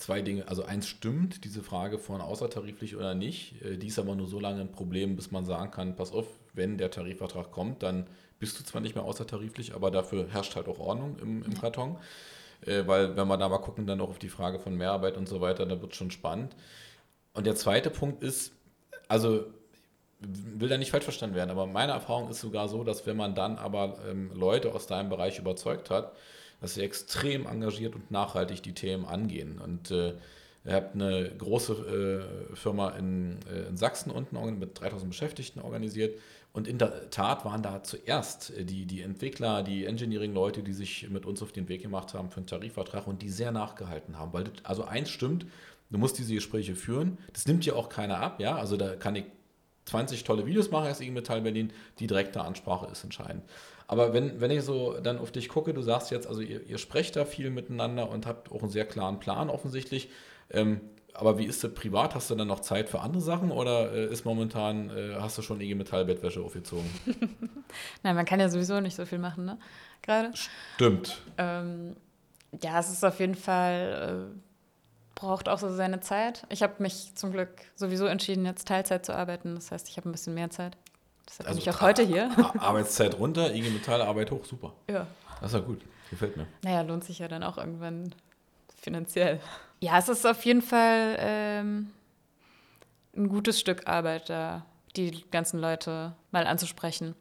[0.04, 4.14] zwei Dinge, also eins stimmt, diese Frage von außertariflich oder nicht, äh, die ist aber
[4.14, 7.82] nur so lange ein Problem, bis man sagen kann, pass auf, wenn der Tarifvertrag kommt,
[7.82, 8.06] dann
[8.38, 11.96] bist du zwar nicht mehr außertariflich, aber dafür herrscht halt auch Ordnung im, im Karton.
[12.66, 15.26] Äh, weil wenn wir da mal gucken, dann auch auf die Frage von Mehrarbeit und
[15.26, 16.54] so weiter, da wird es schon spannend.
[17.32, 18.52] Und der zweite Punkt ist,
[19.08, 19.46] also
[20.20, 23.34] will da nicht falsch verstanden werden, aber meine Erfahrung ist sogar so, dass wenn man
[23.34, 26.12] dann aber ähm, Leute aus deinem Bereich überzeugt hat,
[26.60, 29.58] dass sie extrem engagiert und nachhaltig die Themen angehen.
[29.58, 30.14] Und äh,
[30.64, 31.72] ihr habt eine große
[32.52, 36.18] äh, Firma in, äh, in, Sachsen unten mit 3000 Beschäftigten organisiert.
[36.52, 41.26] Und in der Tat waren da zuerst die, die Entwickler, die Engineering-Leute, die sich mit
[41.26, 44.32] uns auf den Weg gemacht haben für einen Tarifvertrag und die sehr nachgehalten haben.
[44.32, 45.46] Weil das, also eins stimmt,
[45.90, 47.18] Du musst diese Gespräche führen.
[47.32, 48.56] Das nimmt dir auch keiner ab, ja.
[48.56, 49.26] Also da kann ich
[49.86, 51.72] 20 tolle Videos machen als IG Metall Berlin.
[51.98, 53.44] Die direkte Ansprache ist entscheidend.
[53.86, 56.78] Aber wenn, wenn ich so dann auf dich gucke, du sagst jetzt, also ihr, ihr
[56.78, 60.08] sprecht da viel miteinander und habt auch einen sehr klaren Plan offensichtlich.
[60.50, 60.80] Ähm,
[61.12, 62.14] aber wie ist das privat?
[62.14, 65.42] Hast du dann noch Zeit für andere Sachen oder äh, ist momentan, äh, hast du
[65.42, 66.90] schon IG Metall Bettwäsche aufgezogen?
[68.02, 69.58] Nein, man kann ja sowieso nicht so viel machen, ne?
[70.02, 70.32] Gerade.
[70.74, 71.22] Stimmt.
[71.38, 71.94] Ähm,
[72.62, 74.32] ja, es ist auf jeden Fall.
[74.34, 74.53] Äh
[75.24, 76.46] braucht auch so seine Zeit.
[76.50, 79.54] Ich habe mich zum Glück sowieso entschieden, jetzt Teilzeit zu arbeiten.
[79.54, 80.76] Das heißt, ich habe ein bisschen mehr Zeit.
[81.26, 82.30] Deshalb also bin ich auch heute hier.
[82.58, 84.72] Arbeitszeit runter, IG Metall, Arbeit hoch, super.
[84.88, 85.06] Ja.
[85.40, 85.80] Das ist ja gut.
[86.10, 86.46] Gefällt mir.
[86.62, 88.14] Naja, lohnt sich ja dann auch irgendwann
[88.80, 89.40] finanziell.
[89.80, 91.90] Ja, es ist auf jeden Fall ähm,
[93.16, 97.14] ein gutes Stück Arbeit, da die ganzen Leute mal anzusprechen.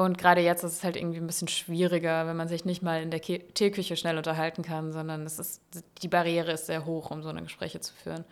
[0.00, 3.02] Und gerade jetzt ist es halt irgendwie ein bisschen schwieriger, wenn man sich nicht mal
[3.02, 5.60] in der Teeküche schnell unterhalten kann, sondern es ist,
[6.00, 8.24] die Barriere ist sehr hoch, um so eine Gespräche zu führen.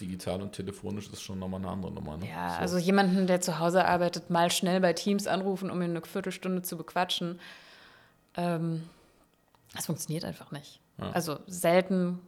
[0.00, 2.18] Digital und telefonisch ist schon nochmal eine andere Nummer.
[2.18, 2.28] Ne?
[2.28, 2.58] Ja, so.
[2.60, 6.62] also jemanden, der zu Hause arbeitet, mal schnell bei Teams anrufen, um ihn eine Viertelstunde
[6.62, 7.40] zu bequatschen.
[8.36, 8.88] Ähm,
[9.74, 10.78] das funktioniert einfach nicht.
[10.98, 11.10] Ja.
[11.10, 12.20] Also selten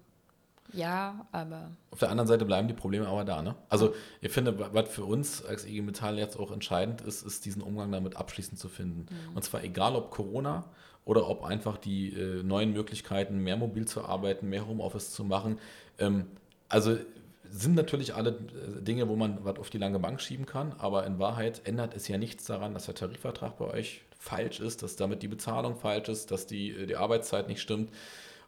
[0.75, 1.71] ja, aber.
[1.91, 3.55] Auf der anderen Seite bleiben die Probleme aber da, ne?
[3.69, 7.63] Also, ich finde, was für uns als IG Metall jetzt auch entscheidend ist, ist diesen
[7.63, 9.07] Umgang damit abschließend zu finden.
[9.11, 9.37] Mhm.
[9.37, 10.65] Und zwar egal ob Corona
[11.05, 15.59] oder ob einfach die äh, neuen Möglichkeiten, mehr mobil zu arbeiten, mehr Homeoffice zu machen.
[15.99, 16.27] Ähm,
[16.69, 16.97] also
[17.51, 21.07] sind natürlich alle äh, Dinge, wo man was auf die lange Bank schieben kann, aber
[21.07, 24.97] in Wahrheit ändert es ja nichts daran, dass der Tarifvertrag bei euch falsch ist, dass
[24.97, 27.91] damit die Bezahlung falsch ist, dass die, äh, die Arbeitszeit nicht stimmt.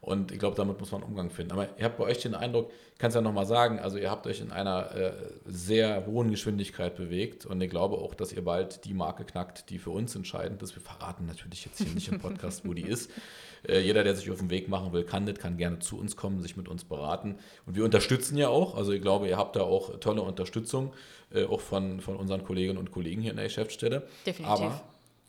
[0.01, 1.53] Und ich glaube, damit muss man einen Umgang finden.
[1.53, 4.11] Aber ihr habt bei euch den Eindruck, ich kann es ja nochmal sagen, also ihr
[4.11, 5.13] habt euch in einer äh,
[5.45, 9.79] sehr hohen Geschwindigkeit bewegt und ich glaube auch, dass ihr bald die Marke knackt, die
[9.79, 10.75] für uns entscheidend ist.
[10.75, 13.11] Wir verraten natürlich jetzt hier nicht im Podcast, wo die ist.
[13.69, 16.17] Äh, jeder, der sich auf den Weg machen will, kann das, kann gerne zu uns
[16.17, 17.37] kommen, sich mit uns beraten.
[17.67, 18.77] Und wir unterstützen ja auch.
[18.77, 20.93] Also ich glaube, ihr habt da auch tolle Unterstützung,
[21.35, 24.07] äh, auch von, von unseren Kolleginnen und Kollegen hier in der Geschäftsstelle.
[24.25, 24.47] Definitiv.
[24.47, 24.83] Aber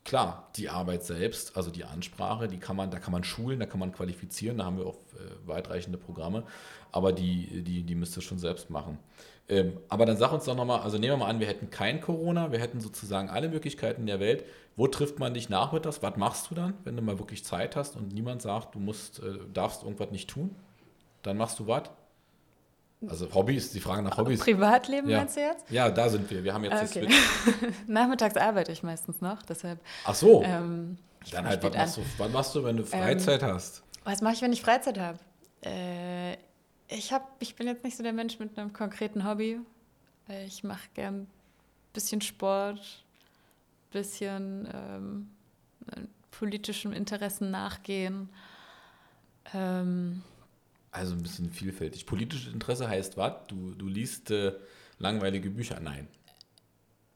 [0.04, 3.66] klar, die Arbeit selbst, also die Ansprache, die kann man, da kann man schulen, da
[3.66, 6.44] kann man qualifizieren, da haben wir auch äh, weitreichende Programme,
[6.92, 8.98] aber die, die, die müsst ihr schon selbst machen.
[9.48, 12.00] Ähm, aber dann sag uns doch nochmal, also nehmen wir mal an, wir hätten kein
[12.00, 14.44] Corona, wir hätten sozusagen alle Möglichkeiten der Welt.
[14.76, 16.02] Wo trifft man dich nachmittags?
[16.02, 19.20] Was machst du dann, wenn du mal wirklich Zeit hast und niemand sagt, du musst,
[19.20, 20.54] äh, darfst irgendwas nicht tun?
[21.22, 21.84] Dann machst du was?
[23.06, 24.40] Also Hobbys, die Frage nach Hobbys.
[24.40, 25.18] Privatleben ja.
[25.18, 25.70] meinst du jetzt?
[25.70, 26.42] Ja, da sind wir.
[26.42, 27.08] Wir haben jetzt okay.
[27.86, 29.78] Nachmittags arbeite ich meistens noch, deshalb.
[30.04, 30.42] Ach so.
[30.42, 30.98] Ähm,
[31.30, 33.82] Dann halt, was machst, du, was machst du, wenn du Freizeit ähm, hast?
[34.02, 35.18] Was mache ich, wenn ich Freizeit habe?
[35.64, 36.32] Äh,
[36.88, 39.60] ich, hab, ich bin jetzt nicht so der Mensch mit einem konkreten Hobby.
[40.46, 41.28] Ich mache gern ein
[41.92, 45.30] bisschen Sport, ein bisschen ähm,
[46.32, 48.28] politischen Interessen nachgehen.
[49.54, 50.22] Ähm,
[50.90, 52.06] also ein bisschen vielfältig.
[52.06, 53.46] Politisches Interesse heißt was?
[53.48, 54.52] Du, du liest äh,
[54.98, 55.80] langweilige Bücher?
[55.80, 56.08] Nein.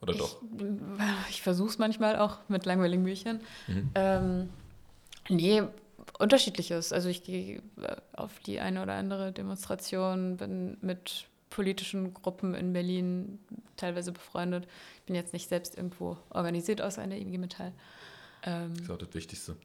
[0.01, 0.43] Oder ich, doch?
[1.31, 3.41] Ich versuche es manchmal auch mit langweiligen Büchern.
[3.69, 3.91] Mhm.
[3.95, 4.51] Ähm,
[5.29, 5.63] nee,
[6.19, 6.93] unterschiedliches.
[6.93, 12.73] Also ich gehe äh, auf die eine oder andere Demonstration, bin mit politischen Gruppen in
[12.73, 13.39] Berlin
[13.77, 14.67] teilweise befreundet.
[14.97, 17.73] Ich bin jetzt nicht selbst irgendwo organisiert außer in der IG Metall.
[18.43, 19.57] Ähm, das ist auch das Wichtigste.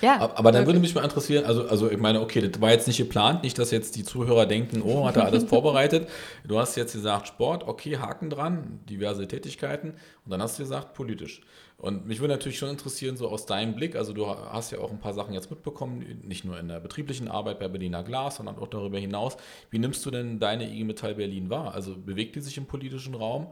[0.00, 0.20] Ja.
[0.34, 2.98] Aber dann würde mich mal interessieren, also, also ich meine, okay, das war jetzt nicht
[2.98, 6.08] geplant, nicht, dass jetzt die Zuhörer denken, oh, hat er alles vorbereitet.
[6.44, 9.94] Du hast jetzt gesagt Sport, okay, Haken dran, diverse Tätigkeiten
[10.24, 11.40] und dann hast du gesagt politisch.
[11.78, 14.90] Und mich würde natürlich schon interessieren, so aus deinem Blick, also du hast ja auch
[14.90, 18.58] ein paar Sachen jetzt mitbekommen, nicht nur in der betrieblichen Arbeit bei Berliner Glas, sondern
[18.58, 19.36] auch darüber hinaus.
[19.70, 21.74] Wie nimmst du denn deine IG Metall Berlin wahr?
[21.74, 23.48] Also bewegt die sich im politischen Raum?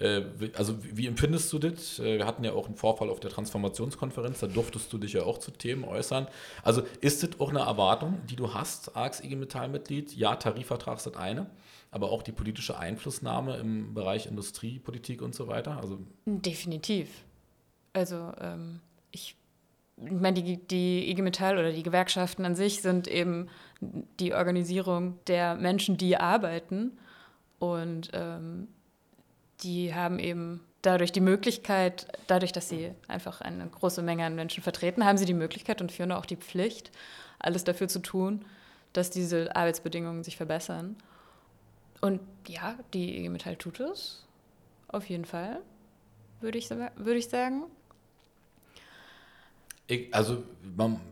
[0.00, 0.22] Äh,
[0.56, 1.98] also wie empfindest du das?
[1.98, 5.22] Äh, wir hatten ja auch einen Vorfall auf der Transformationskonferenz, da durftest du dich ja
[5.22, 6.28] auch zu Themen äußern.
[6.62, 10.14] Also ist das auch eine Erwartung, die du hast als IG Metall-Mitglied?
[10.14, 11.46] Ja, Tarifvertrag ist das eine,
[11.90, 15.78] aber auch die politische Einflussnahme im Bereich Industriepolitik und so weiter?
[15.80, 17.24] Also Definitiv.
[17.92, 18.80] Also ähm,
[19.10, 19.36] ich,
[19.96, 23.48] ich meine, die, die IG Metall oder die Gewerkschaften an sich sind eben
[23.80, 26.98] die Organisierung der Menschen, die arbeiten.
[27.58, 28.68] Und ähm,
[29.62, 34.62] die haben eben dadurch die Möglichkeit, dadurch, dass sie einfach eine große Menge an Menschen
[34.62, 36.90] vertreten, haben sie die Möglichkeit und führen auch die Pflicht,
[37.38, 38.44] alles dafür zu tun,
[38.92, 40.96] dass diese Arbeitsbedingungen sich verbessern.
[42.00, 44.24] Und ja, die IG Metall tut es,
[44.88, 45.60] auf jeden Fall,
[46.40, 47.64] würde ich, würde ich sagen.
[49.88, 50.44] Ich, also,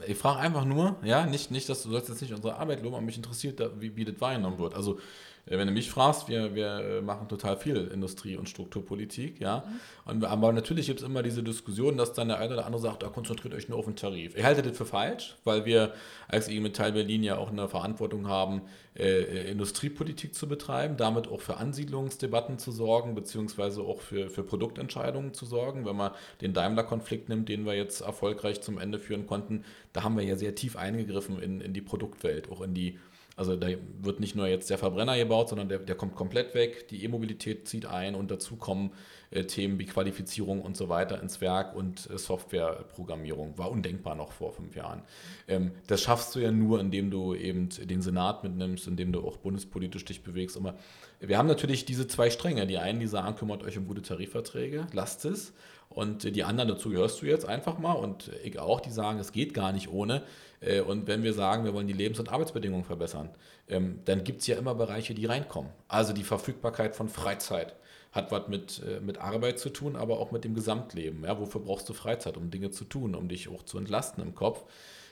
[0.06, 2.94] ich frage einfach nur, ja, nicht, nicht, dass du sollst jetzt nicht unsere Arbeit loben,
[2.94, 4.74] aber mich interessiert, wie, wie das wahrgenommen wird.
[4.74, 5.00] Also,
[5.46, 9.64] wenn du mich fragst, wir, wir machen total viel Industrie- und Strukturpolitik, ja.
[10.04, 10.10] Mhm.
[10.10, 13.04] Und, aber natürlich gibt es immer diese Diskussion, dass dann der eine oder andere sagt,
[13.04, 14.36] da konzentriert euch nur auf den Tarif.
[14.36, 15.92] Ich halte das für falsch, weil wir
[16.26, 18.62] als IG Metall Berlin ja auch eine Verantwortung haben,
[18.96, 25.32] äh, Industriepolitik zu betreiben, damit auch für Ansiedlungsdebatten zu sorgen, beziehungsweise auch für, für Produktentscheidungen
[25.32, 25.86] zu sorgen.
[25.86, 30.16] Wenn man den Daimler-Konflikt nimmt, den wir jetzt erfolgreich zum Ende führen konnten, da haben
[30.16, 32.98] wir ja sehr tief eingegriffen in, in die Produktwelt, auch in die
[33.36, 33.68] also da
[34.00, 36.88] wird nicht nur jetzt der Verbrenner gebaut, sondern der, der kommt komplett weg.
[36.88, 38.92] Die E-Mobilität zieht ein und dazu kommen
[39.30, 43.58] äh, Themen wie Qualifizierung und so weiter ins Werk und äh, Softwareprogrammierung.
[43.58, 45.02] War undenkbar noch vor fünf Jahren.
[45.48, 49.36] Ähm, das schaffst du ja nur, indem du eben den Senat mitnimmst, indem du auch
[49.36, 50.56] bundespolitisch dich bewegst.
[50.56, 50.74] Aber
[51.20, 52.66] wir haben natürlich diese zwei Stränge.
[52.66, 55.52] Die einen, die sagen, kümmert euch um gute Tarifverträge, lasst es.
[55.96, 59.32] Und die anderen, dazu gehörst du jetzt einfach mal und ich auch, die sagen, es
[59.32, 60.22] geht gar nicht ohne.
[60.60, 63.30] Äh, und wenn wir sagen, wir wollen die Lebens- und Arbeitsbedingungen verbessern,
[63.66, 65.72] ähm, dann gibt es ja immer Bereiche, die reinkommen.
[65.88, 67.76] Also die Verfügbarkeit von Freizeit
[68.12, 71.24] hat was mit, äh, mit Arbeit zu tun, aber auch mit dem Gesamtleben.
[71.24, 72.36] Ja, wofür brauchst du Freizeit?
[72.36, 74.64] Um Dinge zu tun, um dich auch zu entlasten im Kopf.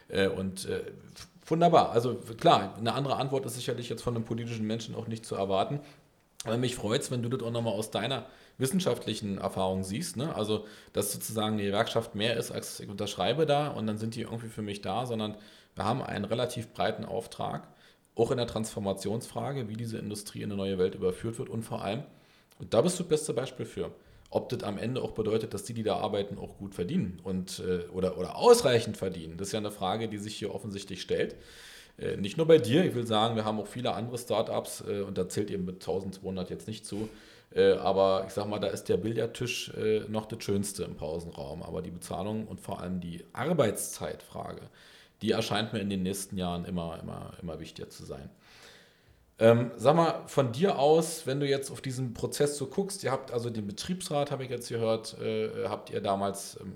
[0.09, 0.69] Äh, und
[1.47, 1.93] wunderbar.
[1.93, 5.35] Also klar, eine andere Antwort ist sicherlich jetzt von einem politischen Menschen auch nicht zu
[5.35, 5.81] erwarten.
[6.45, 8.27] Aber mich freut es, wenn du das auch nochmal aus deiner
[8.59, 10.17] wissenschaftlichen Erfahrung siehst.
[10.17, 10.35] Ne?
[10.35, 14.23] Also, dass sozusagen die Gewerkschaft mehr ist, als ich unterschreibe da und dann sind die
[14.23, 15.37] irgendwie für mich da, sondern
[15.75, 17.69] wir haben einen relativ breiten Auftrag,
[18.15, 21.83] auch in der Transformationsfrage, wie diese Industrie in eine neue Welt überführt wird und vor
[21.83, 22.05] allem,
[22.61, 23.91] und da bist du das beste Beispiel für,
[24.31, 27.61] ob das am Ende auch bedeutet, dass die, die da arbeiten, auch gut verdienen und,
[27.61, 29.37] äh, oder, oder ausreichend verdienen.
[29.37, 31.35] Das ist ja eine Frage, die sich hier offensichtlich stellt.
[31.99, 35.03] Äh, nicht nur bei dir, ich will sagen, wir haben auch viele andere Startups äh,
[35.03, 37.09] und da zählt eben mit 1200 jetzt nicht zu,
[37.55, 39.73] äh, aber ich sag mal, da ist der Billardtisch
[40.09, 41.63] noch das Schönste im Pausenraum.
[41.63, 44.63] Aber die Bezahlung und vor allem die Arbeitszeitfrage,
[45.23, 48.29] die erscheint mir in den nächsten Jahren immer, immer, immer wichtiger zu sein.
[49.39, 53.11] Ähm, sag mal, von dir aus, wenn du jetzt auf diesen Prozess so guckst, ihr
[53.11, 56.75] habt also den Betriebsrat, habe ich jetzt gehört, äh, habt ihr damals, ähm,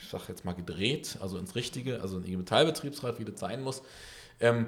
[0.00, 3.62] ich sag jetzt mal, gedreht, also ins Richtige, also in den Metallbetriebsrat, wie das sein
[3.62, 3.82] muss.
[4.40, 4.66] Ähm,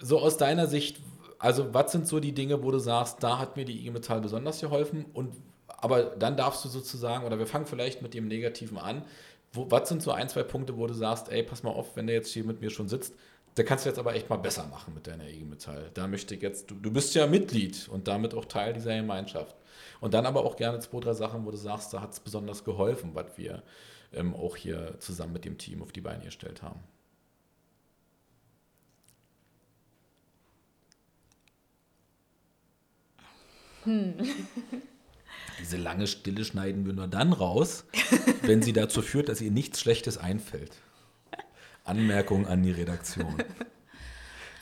[0.00, 1.00] so aus deiner Sicht,
[1.38, 4.20] also, was sind so die Dinge, wo du sagst, da hat mir die IG Metall
[4.20, 5.06] besonders geholfen?
[5.12, 5.34] Und
[5.66, 9.02] aber dann darfst du sozusagen, oder wir fangen vielleicht mit dem Negativen an.
[9.52, 12.06] Wo, was sind so ein, zwei Punkte, wo du sagst, ey, pass mal auf, wenn
[12.06, 13.14] der jetzt hier mit mir schon sitzt,
[13.56, 15.90] da kannst du jetzt aber echt mal besser machen mit deiner IG Metall.
[15.94, 19.56] Da möchte ich jetzt, du, du bist ja Mitglied und damit auch Teil dieser Gemeinschaft.
[20.00, 22.64] Und dann aber auch gerne zwei, drei Sachen, wo du sagst, da hat es besonders
[22.64, 23.62] geholfen, was wir
[24.12, 26.80] ähm, auch hier zusammen mit dem Team auf die Beine gestellt haben.
[33.84, 34.14] Hm.
[35.60, 37.84] Diese lange Stille schneiden wir nur dann raus,
[38.42, 40.72] wenn sie dazu führt, dass ihr nichts Schlechtes einfällt.
[41.84, 43.36] Anmerkung an die Redaktion.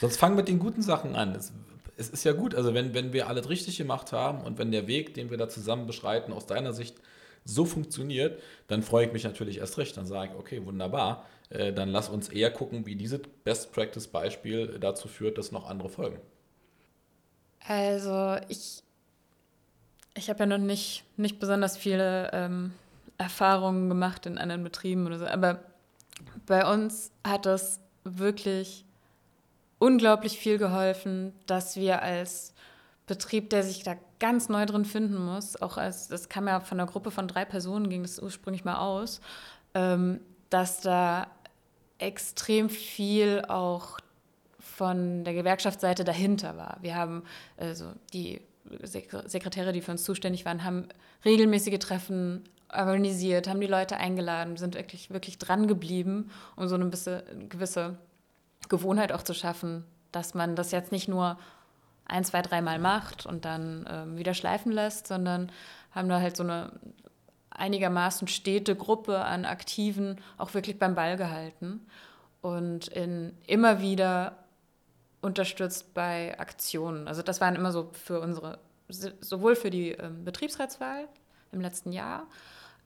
[0.01, 1.35] Sonst fang mit den guten Sachen an.
[1.35, 1.53] Es,
[1.97, 4.87] es, ist ja gut, also wenn, wenn wir alles richtig gemacht haben und wenn der
[4.87, 6.97] Weg, den wir da zusammen beschreiten, aus deiner Sicht
[7.45, 9.97] so funktioniert, dann freue ich mich natürlich erst recht.
[9.97, 15.09] Dann sage ich, okay, wunderbar, äh, dann lass uns eher gucken, wie dieses Best-Practice-Beispiel dazu
[15.09, 16.21] führt, dass noch andere folgen.
[17.67, 18.83] Also ich
[20.21, 22.73] ich habe ja noch nicht, nicht besonders viele ähm,
[23.17, 25.61] Erfahrungen gemacht in anderen Betrieben oder so, aber
[26.47, 28.85] bei uns hat es wirklich
[29.79, 32.53] unglaublich viel geholfen, dass wir als
[33.07, 36.79] Betrieb, der sich da ganz neu drin finden muss, auch als, das kam ja von
[36.79, 39.23] einer Gruppe von drei Personen, ging das ursprünglich mal aus,
[39.73, 41.29] ähm, dass da
[41.99, 43.99] extrem viel auch
[44.59, 46.77] von der Gewerkschaftsseite dahinter war.
[46.83, 47.25] Wir haben
[47.57, 48.43] also die
[48.83, 50.89] Sekretäre, die für uns zuständig waren, haben
[51.25, 56.91] regelmäßige Treffen organisiert, haben die Leute eingeladen, sind wirklich, wirklich dran geblieben, um so eine
[57.49, 57.99] gewisse
[58.69, 61.39] Gewohnheit auch zu schaffen, dass man das jetzt nicht nur
[62.05, 65.51] ein, zwei, dreimal macht und dann ähm, wieder schleifen lässt, sondern
[65.93, 66.73] haben da halt so eine
[67.51, 71.87] einigermaßen stete Gruppe an Aktiven auch wirklich beim Ball gehalten.
[72.41, 74.37] Und in immer wieder
[75.21, 77.09] unterstützt bei Aktionen.
[77.09, 81.09] Also das waren immer so für unsere, sowohl für die ähm, Betriebsratswahl
[81.53, 82.27] im letzten Jahr,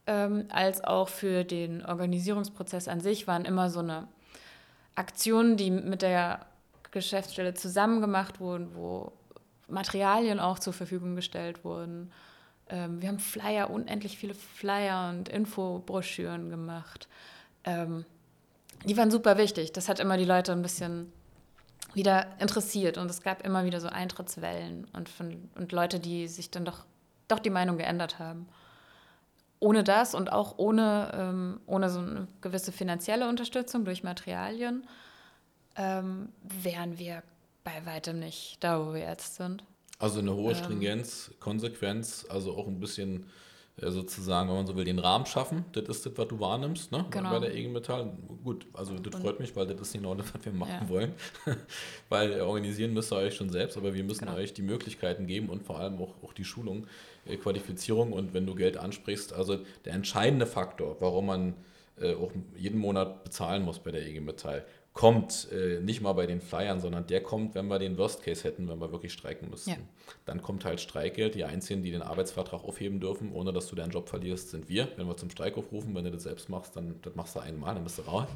[0.07, 4.09] ähm, als auch für den Organisierungsprozess an sich waren immer so eine
[4.95, 6.47] Aktionen, die mit der
[6.91, 9.13] Geschäftsstelle zusammen gemacht wurden, wo
[9.69, 12.13] Materialien auch zur Verfügung gestellt wurden.
[12.69, 17.09] Ähm, wir haben Flyer, unendlich viele Flyer und Infobroschüren gemacht.
[17.65, 18.05] Ähm,
[18.85, 19.73] die waren super wichtig.
[19.73, 21.13] Das hat immer die Leute ein bisschen
[21.95, 26.51] wieder interessiert und es gab immer wieder so Eintrittswellen und, von, und Leute, die sich
[26.51, 26.85] dann doch,
[27.29, 28.49] doch die Meinung geändert haben.
[29.61, 34.87] Ohne das und auch ohne, ähm, ohne so eine gewisse finanzielle Unterstützung durch Materialien
[35.77, 37.23] ähm, wären wir
[37.63, 39.65] bei weitem nicht da, wo wir jetzt sind.
[39.99, 40.59] Also eine hohe ähm.
[40.59, 43.27] Stringenz, Konsequenz, also auch ein bisschen
[43.77, 45.65] sozusagen, wenn man so will, den Rahmen schaffen.
[45.73, 47.05] Das ist das, was du wahrnimmst, ne?
[47.11, 47.31] Genau.
[47.31, 48.13] Bei der IG Metall.
[48.45, 50.89] Gut, also das freut mich, weil das ist genau das, was wir machen ja.
[50.89, 51.13] wollen.
[52.09, 54.37] weil organisieren müsst ihr euch schon selbst, aber wir müssen genau.
[54.39, 56.87] euch die Möglichkeiten geben und vor allem auch, auch die Schulung,
[57.27, 61.55] äh, Qualifizierung und wenn du Geld ansprichst, also der entscheidende Faktor, warum man
[62.01, 66.25] äh, auch jeden Monat bezahlen muss bei der IG Metall, kommt äh, nicht mal bei
[66.27, 69.51] den Flyern, sondern der kommt, wenn wir den Worst Case hätten, wenn wir wirklich streiken
[69.51, 69.71] müssten.
[69.71, 69.77] Ja.
[70.25, 71.35] Dann kommt halt Streikgeld.
[71.35, 74.89] Die Einzigen, die den Arbeitsvertrag aufheben dürfen, ohne dass du deinen Job verlierst, sind wir.
[74.97, 77.75] Wenn wir zum Streik aufrufen, wenn du das selbst machst, dann das machst du einmal,
[77.75, 78.29] dann bist du raus.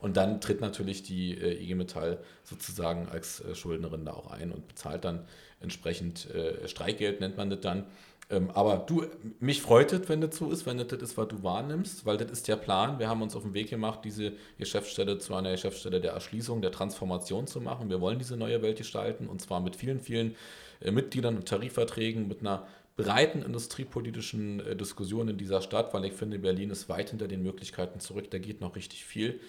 [0.00, 4.50] Und dann tritt natürlich die äh, IG Metall sozusagen als äh, Schuldnerin da auch ein
[4.50, 5.24] und bezahlt dann
[5.60, 7.86] entsprechend äh, Streikgeld, nennt man das dann.
[8.30, 9.06] Ähm, aber du,
[9.40, 12.16] mich freut es, wenn das so ist, wenn das das ist, was du wahrnimmst, weil
[12.16, 12.98] das ist der Plan.
[13.00, 16.70] Wir haben uns auf den Weg gemacht, diese Geschäftsstelle zu einer Geschäftsstelle der Erschließung, der
[16.70, 17.90] Transformation zu machen.
[17.90, 20.36] Wir wollen diese neue Welt gestalten und zwar mit vielen, vielen
[20.80, 26.12] äh, Mitgliedern und Tarifverträgen, mit einer breiten industriepolitischen äh, Diskussion in dieser Stadt, weil ich
[26.12, 28.30] finde, Berlin ist weit hinter den Möglichkeiten zurück.
[28.30, 29.40] Da geht noch richtig viel.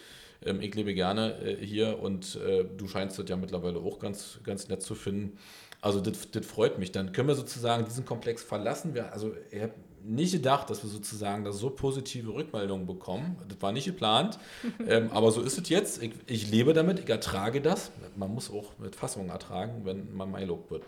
[0.43, 2.39] Ähm, ich lebe gerne äh, hier und
[2.77, 5.37] du scheinst das ja mittlerweile auch ganz, ganz nett zu finden.
[5.81, 6.91] Also das, das freut mich.
[6.91, 8.93] Dann können wir sozusagen diesen Komplex verlassen.
[8.93, 13.37] Wir, also ich habe nicht gedacht, dass wir sozusagen da so positive Rückmeldungen bekommen.
[13.47, 14.37] Das war nicht geplant.
[14.87, 16.01] ähm, aber so ist es jetzt.
[16.01, 17.91] Ich, ich, lebe damit, ich ertrage das.
[18.15, 20.83] Man muss auch mit Fassung ertragen, wenn man Milo wird.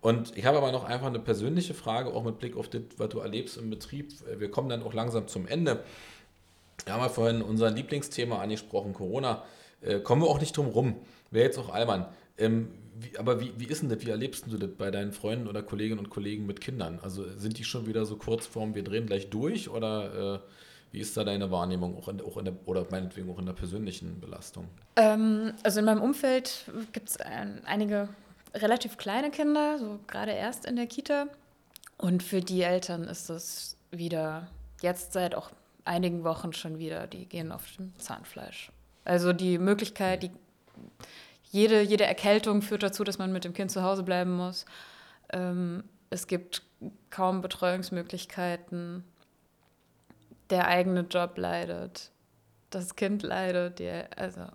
[0.00, 3.08] Und ich habe aber noch einfach eine persönliche Frage, auch mit Blick auf das, was
[3.10, 4.12] du erlebst im Betrieb.
[4.36, 5.84] Wir kommen dann auch langsam zum Ende.
[6.84, 9.44] Wir haben ja vorhin unser Lieblingsthema angesprochen, Corona.
[9.80, 10.96] Äh, kommen wir auch nicht drum rum.
[11.30, 12.06] Wäre jetzt auch albern.
[12.36, 14.04] Ähm, wie, aber wie, wie ist denn das?
[14.04, 16.98] Wie erlebst du das bei deinen Freunden oder Kolleginnen und Kollegen mit Kindern?
[17.02, 20.38] Also sind die schon wieder so kurz vorm, wir drehen gleich durch oder äh,
[20.92, 23.54] wie ist da deine Wahrnehmung auch in, auch in der, oder meinetwegen auch in der
[23.54, 24.68] persönlichen Belastung?
[24.96, 28.08] Ähm, also in meinem Umfeld gibt es ein, einige
[28.54, 31.26] relativ kleine Kinder, so gerade erst in der Kita.
[31.96, 34.48] Und für die Eltern ist es wieder
[34.82, 35.50] jetzt seit auch
[35.84, 38.70] einigen Wochen schon wieder, die gehen auf dem Zahnfleisch.
[39.04, 40.30] Also die Möglichkeit, die
[41.52, 44.64] jede, jede Erkältung führt dazu, dass man mit dem Kind zu Hause bleiben muss.
[45.30, 46.62] Ähm, es gibt
[47.10, 49.04] kaum Betreuungsmöglichkeiten.
[50.48, 52.10] Der eigene Job leidet.
[52.70, 53.78] Das Kind leidet.
[53.78, 54.46] Die, also,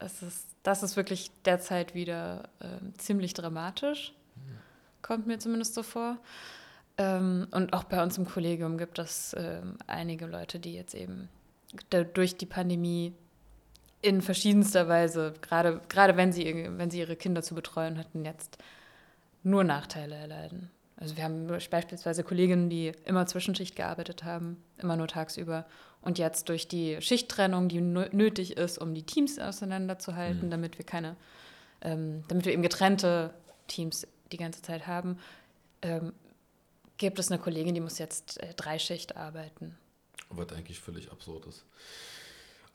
[0.00, 4.12] es ist, das ist wirklich derzeit wieder äh, ziemlich dramatisch.
[5.02, 6.18] Kommt mir zumindest so vor.
[6.98, 11.28] Ähm, und auch bei uns im Kollegium gibt es äh, einige Leute, die jetzt eben
[11.90, 13.14] durch die Pandemie
[14.04, 18.58] in verschiedenster Weise, gerade, gerade wenn, sie, wenn sie ihre Kinder zu betreuen hatten, jetzt
[19.42, 20.70] nur Nachteile erleiden.
[20.96, 25.66] Also wir haben beispielsweise Kolleginnen, die immer Zwischenschicht gearbeitet haben, immer nur tagsüber.
[26.02, 30.50] Und jetzt durch die Schichttrennung, die nötig ist, um die Teams auseinanderzuhalten, mhm.
[30.50, 31.16] damit wir keine,
[31.80, 33.32] ähm, damit wir eben getrennte
[33.68, 35.18] Teams die ganze Zeit haben,
[35.80, 36.12] ähm,
[36.98, 39.76] gibt es eine Kollegin, die muss jetzt äh, Dreischicht arbeiten.
[40.28, 41.64] Was eigentlich völlig absurd ist.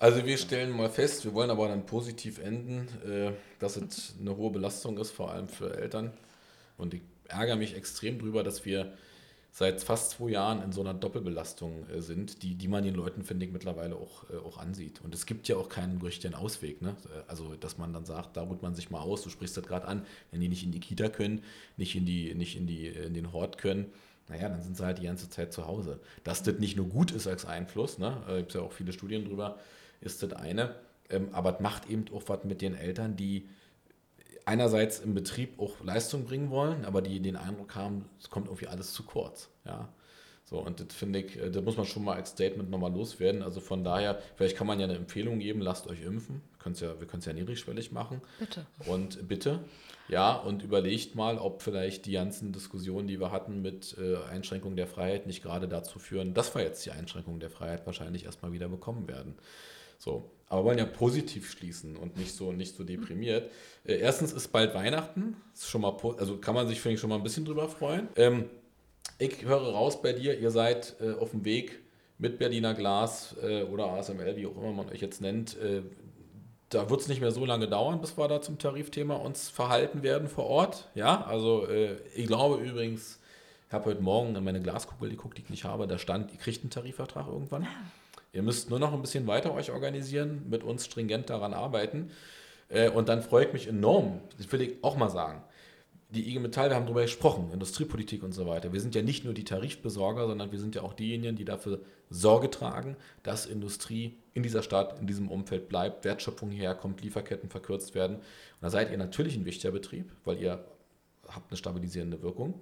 [0.02, 4.38] Also wir stellen mal fest, wir wollen aber dann positiv enden, äh, dass es eine
[4.38, 6.14] hohe Belastung ist, vor allem für Eltern.
[6.78, 8.94] Und ich ärgere mich extrem drüber, dass wir
[9.52, 13.26] seit fast zwei Jahren in so einer Doppelbelastung äh, sind, die, die man den Leuten,
[13.26, 15.02] finde ich, mittlerweile auch, äh, auch ansieht.
[15.04, 16.82] Und es gibt ja auch keinen richtigen Ausweg.
[16.82, 16.96] Ne?
[17.28, 19.86] Also, dass man dann sagt, da ruht man sich mal aus, du sprichst das gerade
[19.86, 21.44] an, wenn die nicht in die Kita können,
[21.76, 23.92] nicht in, die, nicht in, die, in den Hort können,
[24.30, 26.00] naja, dann sind sie halt die ganze Zeit zu Hause.
[26.24, 28.24] Dass das nicht nur gut ist als Einfluss, ne?
[28.28, 29.60] da gibt es ja auch viele Studien drüber,
[30.02, 30.76] ist das eine.
[31.10, 33.50] Ähm, aber es macht eben auch was mit den Eltern, die
[34.46, 38.68] einerseits im Betrieb auch Leistung bringen wollen, aber die den Eindruck haben, es kommt irgendwie
[38.68, 39.50] alles zu kurz.
[39.66, 39.90] Ja.
[40.50, 43.44] So, und das finde ich, äh, das muss man schon mal als Statement nochmal loswerden.
[43.44, 46.42] Also von daher, vielleicht kann man ja eine Empfehlung geben, lasst euch impfen.
[46.66, 48.22] Ja, wir können es ja niedrigschwellig machen.
[48.40, 48.66] Bitte.
[48.86, 49.60] Und bitte,
[50.08, 54.76] ja, und überlegt mal, ob vielleicht die ganzen Diskussionen, die wir hatten mit äh, Einschränkung
[54.76, 58.52] der Freiheit, nicht gerade dazu führen, dass wir jetzt die Einschränkung der Freiheit wahrscheinlich erstmal
[58.52, 59.36] wieder bekommen werden.
[60.00, 63.52] So, aber wollen ja positiv schließen und nicht so, nicht so deprimiert.
[63.86, 67.10] Äh, erstens ist bald Weihnachten, ist schon mal, also kann man sich, finde ich, schon
[67.10, 68.08] mal ein bisschen drüber freuen.
[68.16, 68.50] Ähm,
[69.20, 71.80] ich höre raus bei dir, ihr seid äh, auf dem Weg
[72.18, 75.58] mit Berliner Glas äh, oder ASML, wie auch immer man euch jetzt nennt.
[75.58, 75.84] Äh,
[76.70, 80.04] da wird es nicht mehr so lange dauern, bis wir da zum Tarifthema uns verhalten
[80.04, 80.90] werden vor Ort.
[80.96, 83.20] Ja, also äh, ich glaube übrigens,
[83.68, 86.40] ich habe heute Morgen in meine Glaskugel geguckt, die ich nicht habe, da stand, ihr
[86.40, 87.68] kriegt einen Tarifvertrag irgendwann.
[88.32, 92.12] Ihr müsst nur noch ein bisschen weiter euch organisieren, mit uns stringent daran arbeiten.
[92.70, 95.44] Äh, und dann freue ich mich enorm, das will ich auch mal sagen.
[96.12, 98.74] Die IG Metall, wir haben darüber gesprochen, Industriepolitik und so weiter.
[98.74, 101.82] Wir sind ja nicht nur die Tarifbesorger, sondern wir sind ja auch diejenigen, die dafür
[102.10, 107.50] Sorge tragen, dass Industrie in dieser Stadt, in diesem Umfeld bleibt, Wertschöpfung hierher kommt, Lieferketten
[107.50, 108.16] verkürzt werden.
[108.16, 108.24] Und
[108.62, 110.66] da seid ihr natürlich ein wichtiger Betrieb, weil ihr
[111.28, 112.60] habt eine stabilisierende Wirkung.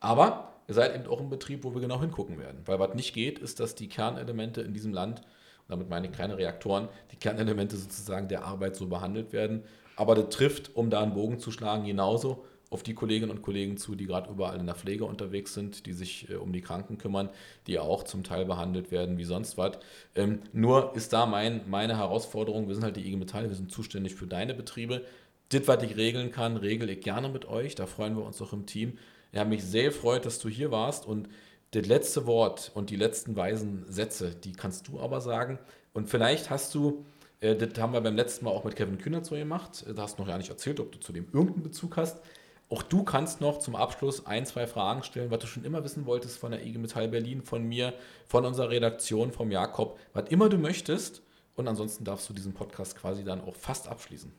[0.00, 2.60] Aber ihr seid eben auch ein Betrieb, wo wir genau hingucken werden.
[2.64, 5.20] Weil was nicht geht, ist, dass die Kernelemente in diesem Land,
[5.66, 9.64] damit meine ich keine Reaktoren, die Kernelemente sozusagen der Arbeit so behandelt werden.
[9.96, 13.78] Aber das trifft, um da einen Bogen zu schlagen, genauso auf die Kolleginnen und Kollegen
[13.78, 16.98] zu, die gerade überall in der Pflege unterwegs sind, die sich äh, um die Kranken
[16.98, 17.30] kümmern,
[17.66, 19.76] die auch zum Teil behandelt werden wie sonst was.
[20.14, 23.72] Ähm, nur ist da mein, meine Herausforderung, wir sind halt die IG Metall, wir sind
[23.72, 25.04] zuständig für deine Betriebe.
[25.48, 28.52] Das, was ich regeln kann, regel ich gerne mit euch, da freuen wir uns auch
[28.52, 28.98] im Team.
[29.34, 31.28] Habe mich sehr gefreut, dass du hier warst und
[31.72, 35.58] das letzte Wort und die letzten weisen Sätze, die kannst du aber sagen.
[35.92, 37.04] Und vielleicht hast du,
[37.40, 40.18] äh, das haben wir beim letzten Mal auch mit Kevin Kühner so gemacht, da hast
[40.18, 42.20] du noch gar nicht erzählt, ob du zu dem irgendeinen Bezug hast.
[42.68, 46.06] Auch du kannst noch zum Abschluss ein, zwei Fragen stellen, was du schon immer wissen
[46.06, 47.94] wolltest von der IG Metall Berlin, von mir,
[48.28, 51.22] von unserer Redaktion, vom Jakob, was immer du möchtest.
[51.56, 54.32] Und ansonsten darfst du diesen Podcast quasi dann auch fast abschließen.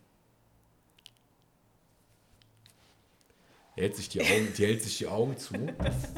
[3.82, 5.56] Die hält sich die Augen, die hält sich die Augen zu,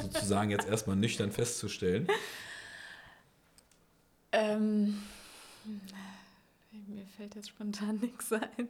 [0.01, 2.09] sozusagen jetzt erstmal nüchtern festzustellen.
[4.33, 5.01] Ähm,
[6.87, 8.67] mir fällt jetzt spontan nichts ein.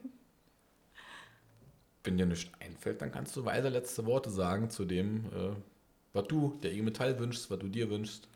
[2.03, 5.55] Wenn dir nichts einfällt, dann kannst du weise letzte Worte sagen zu dem, äh,
[6.13, 8.27] was du der IG Metall wünschst, was du dir wünschst.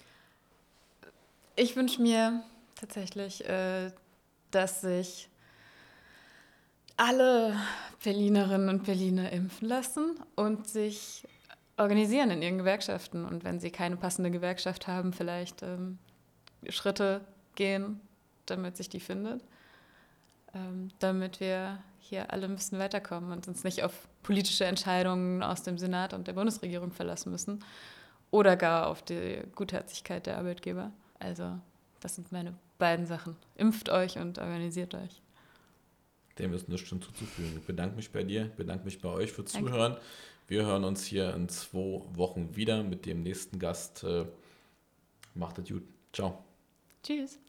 [1.56, 2.44] Ich wünsche mir
[2.74, 3.92] tatsächlich, äh,
[4.50, 5.30] dass sich
[6.98, 7.56] alle
[8.04, 11.28] Berlinerinnen und Berliner impfen lassen und sich
[11.78, 13.26] organisieren in ihren Gewerkschaften.
[13.26, 16.00] Und wenn sie keine passende Gewerkschaft haben, vielleicht ähm,
[16.70, 17.22] Schritte
[17.56, 18.02] gehen,
[18.46, 19.44] damit sich die findet.
[20.54, 25.64] Ähm, damit wir hier alle ein bisschen weiterkommen und uns nicht auf politische Entscheidungen aus
[25.64, 27.64] dem Senat und der Bundesregierung verlassen müssen
[28.32, 30.92] oder gar auf die Gutherzigkeit der Arbeitgeber.
[31.20, 31.58] Also
[32.00, 33.36] das sind meine beiden Sachen.
[33.56, 35.22] Impft euch und organisiert euch.
[36.40, 37.58] Dem ist nichts hinzuzufügen.
[37.58, 39.94] Ich bedanke mich bei dir, bedanke mich bei euch für Zuhören.
[39.94, 40.02] Danke.
[40.48, 44.04] Wir hören uns hier in zwei Wochen wieder mit dem nächsten Gast.
[44.04, 44.26] Äh,
[45.34, 45.84] macht es gut.
[46.14, 46.44] Ciao.
[47.04, 47.40] Tschüss.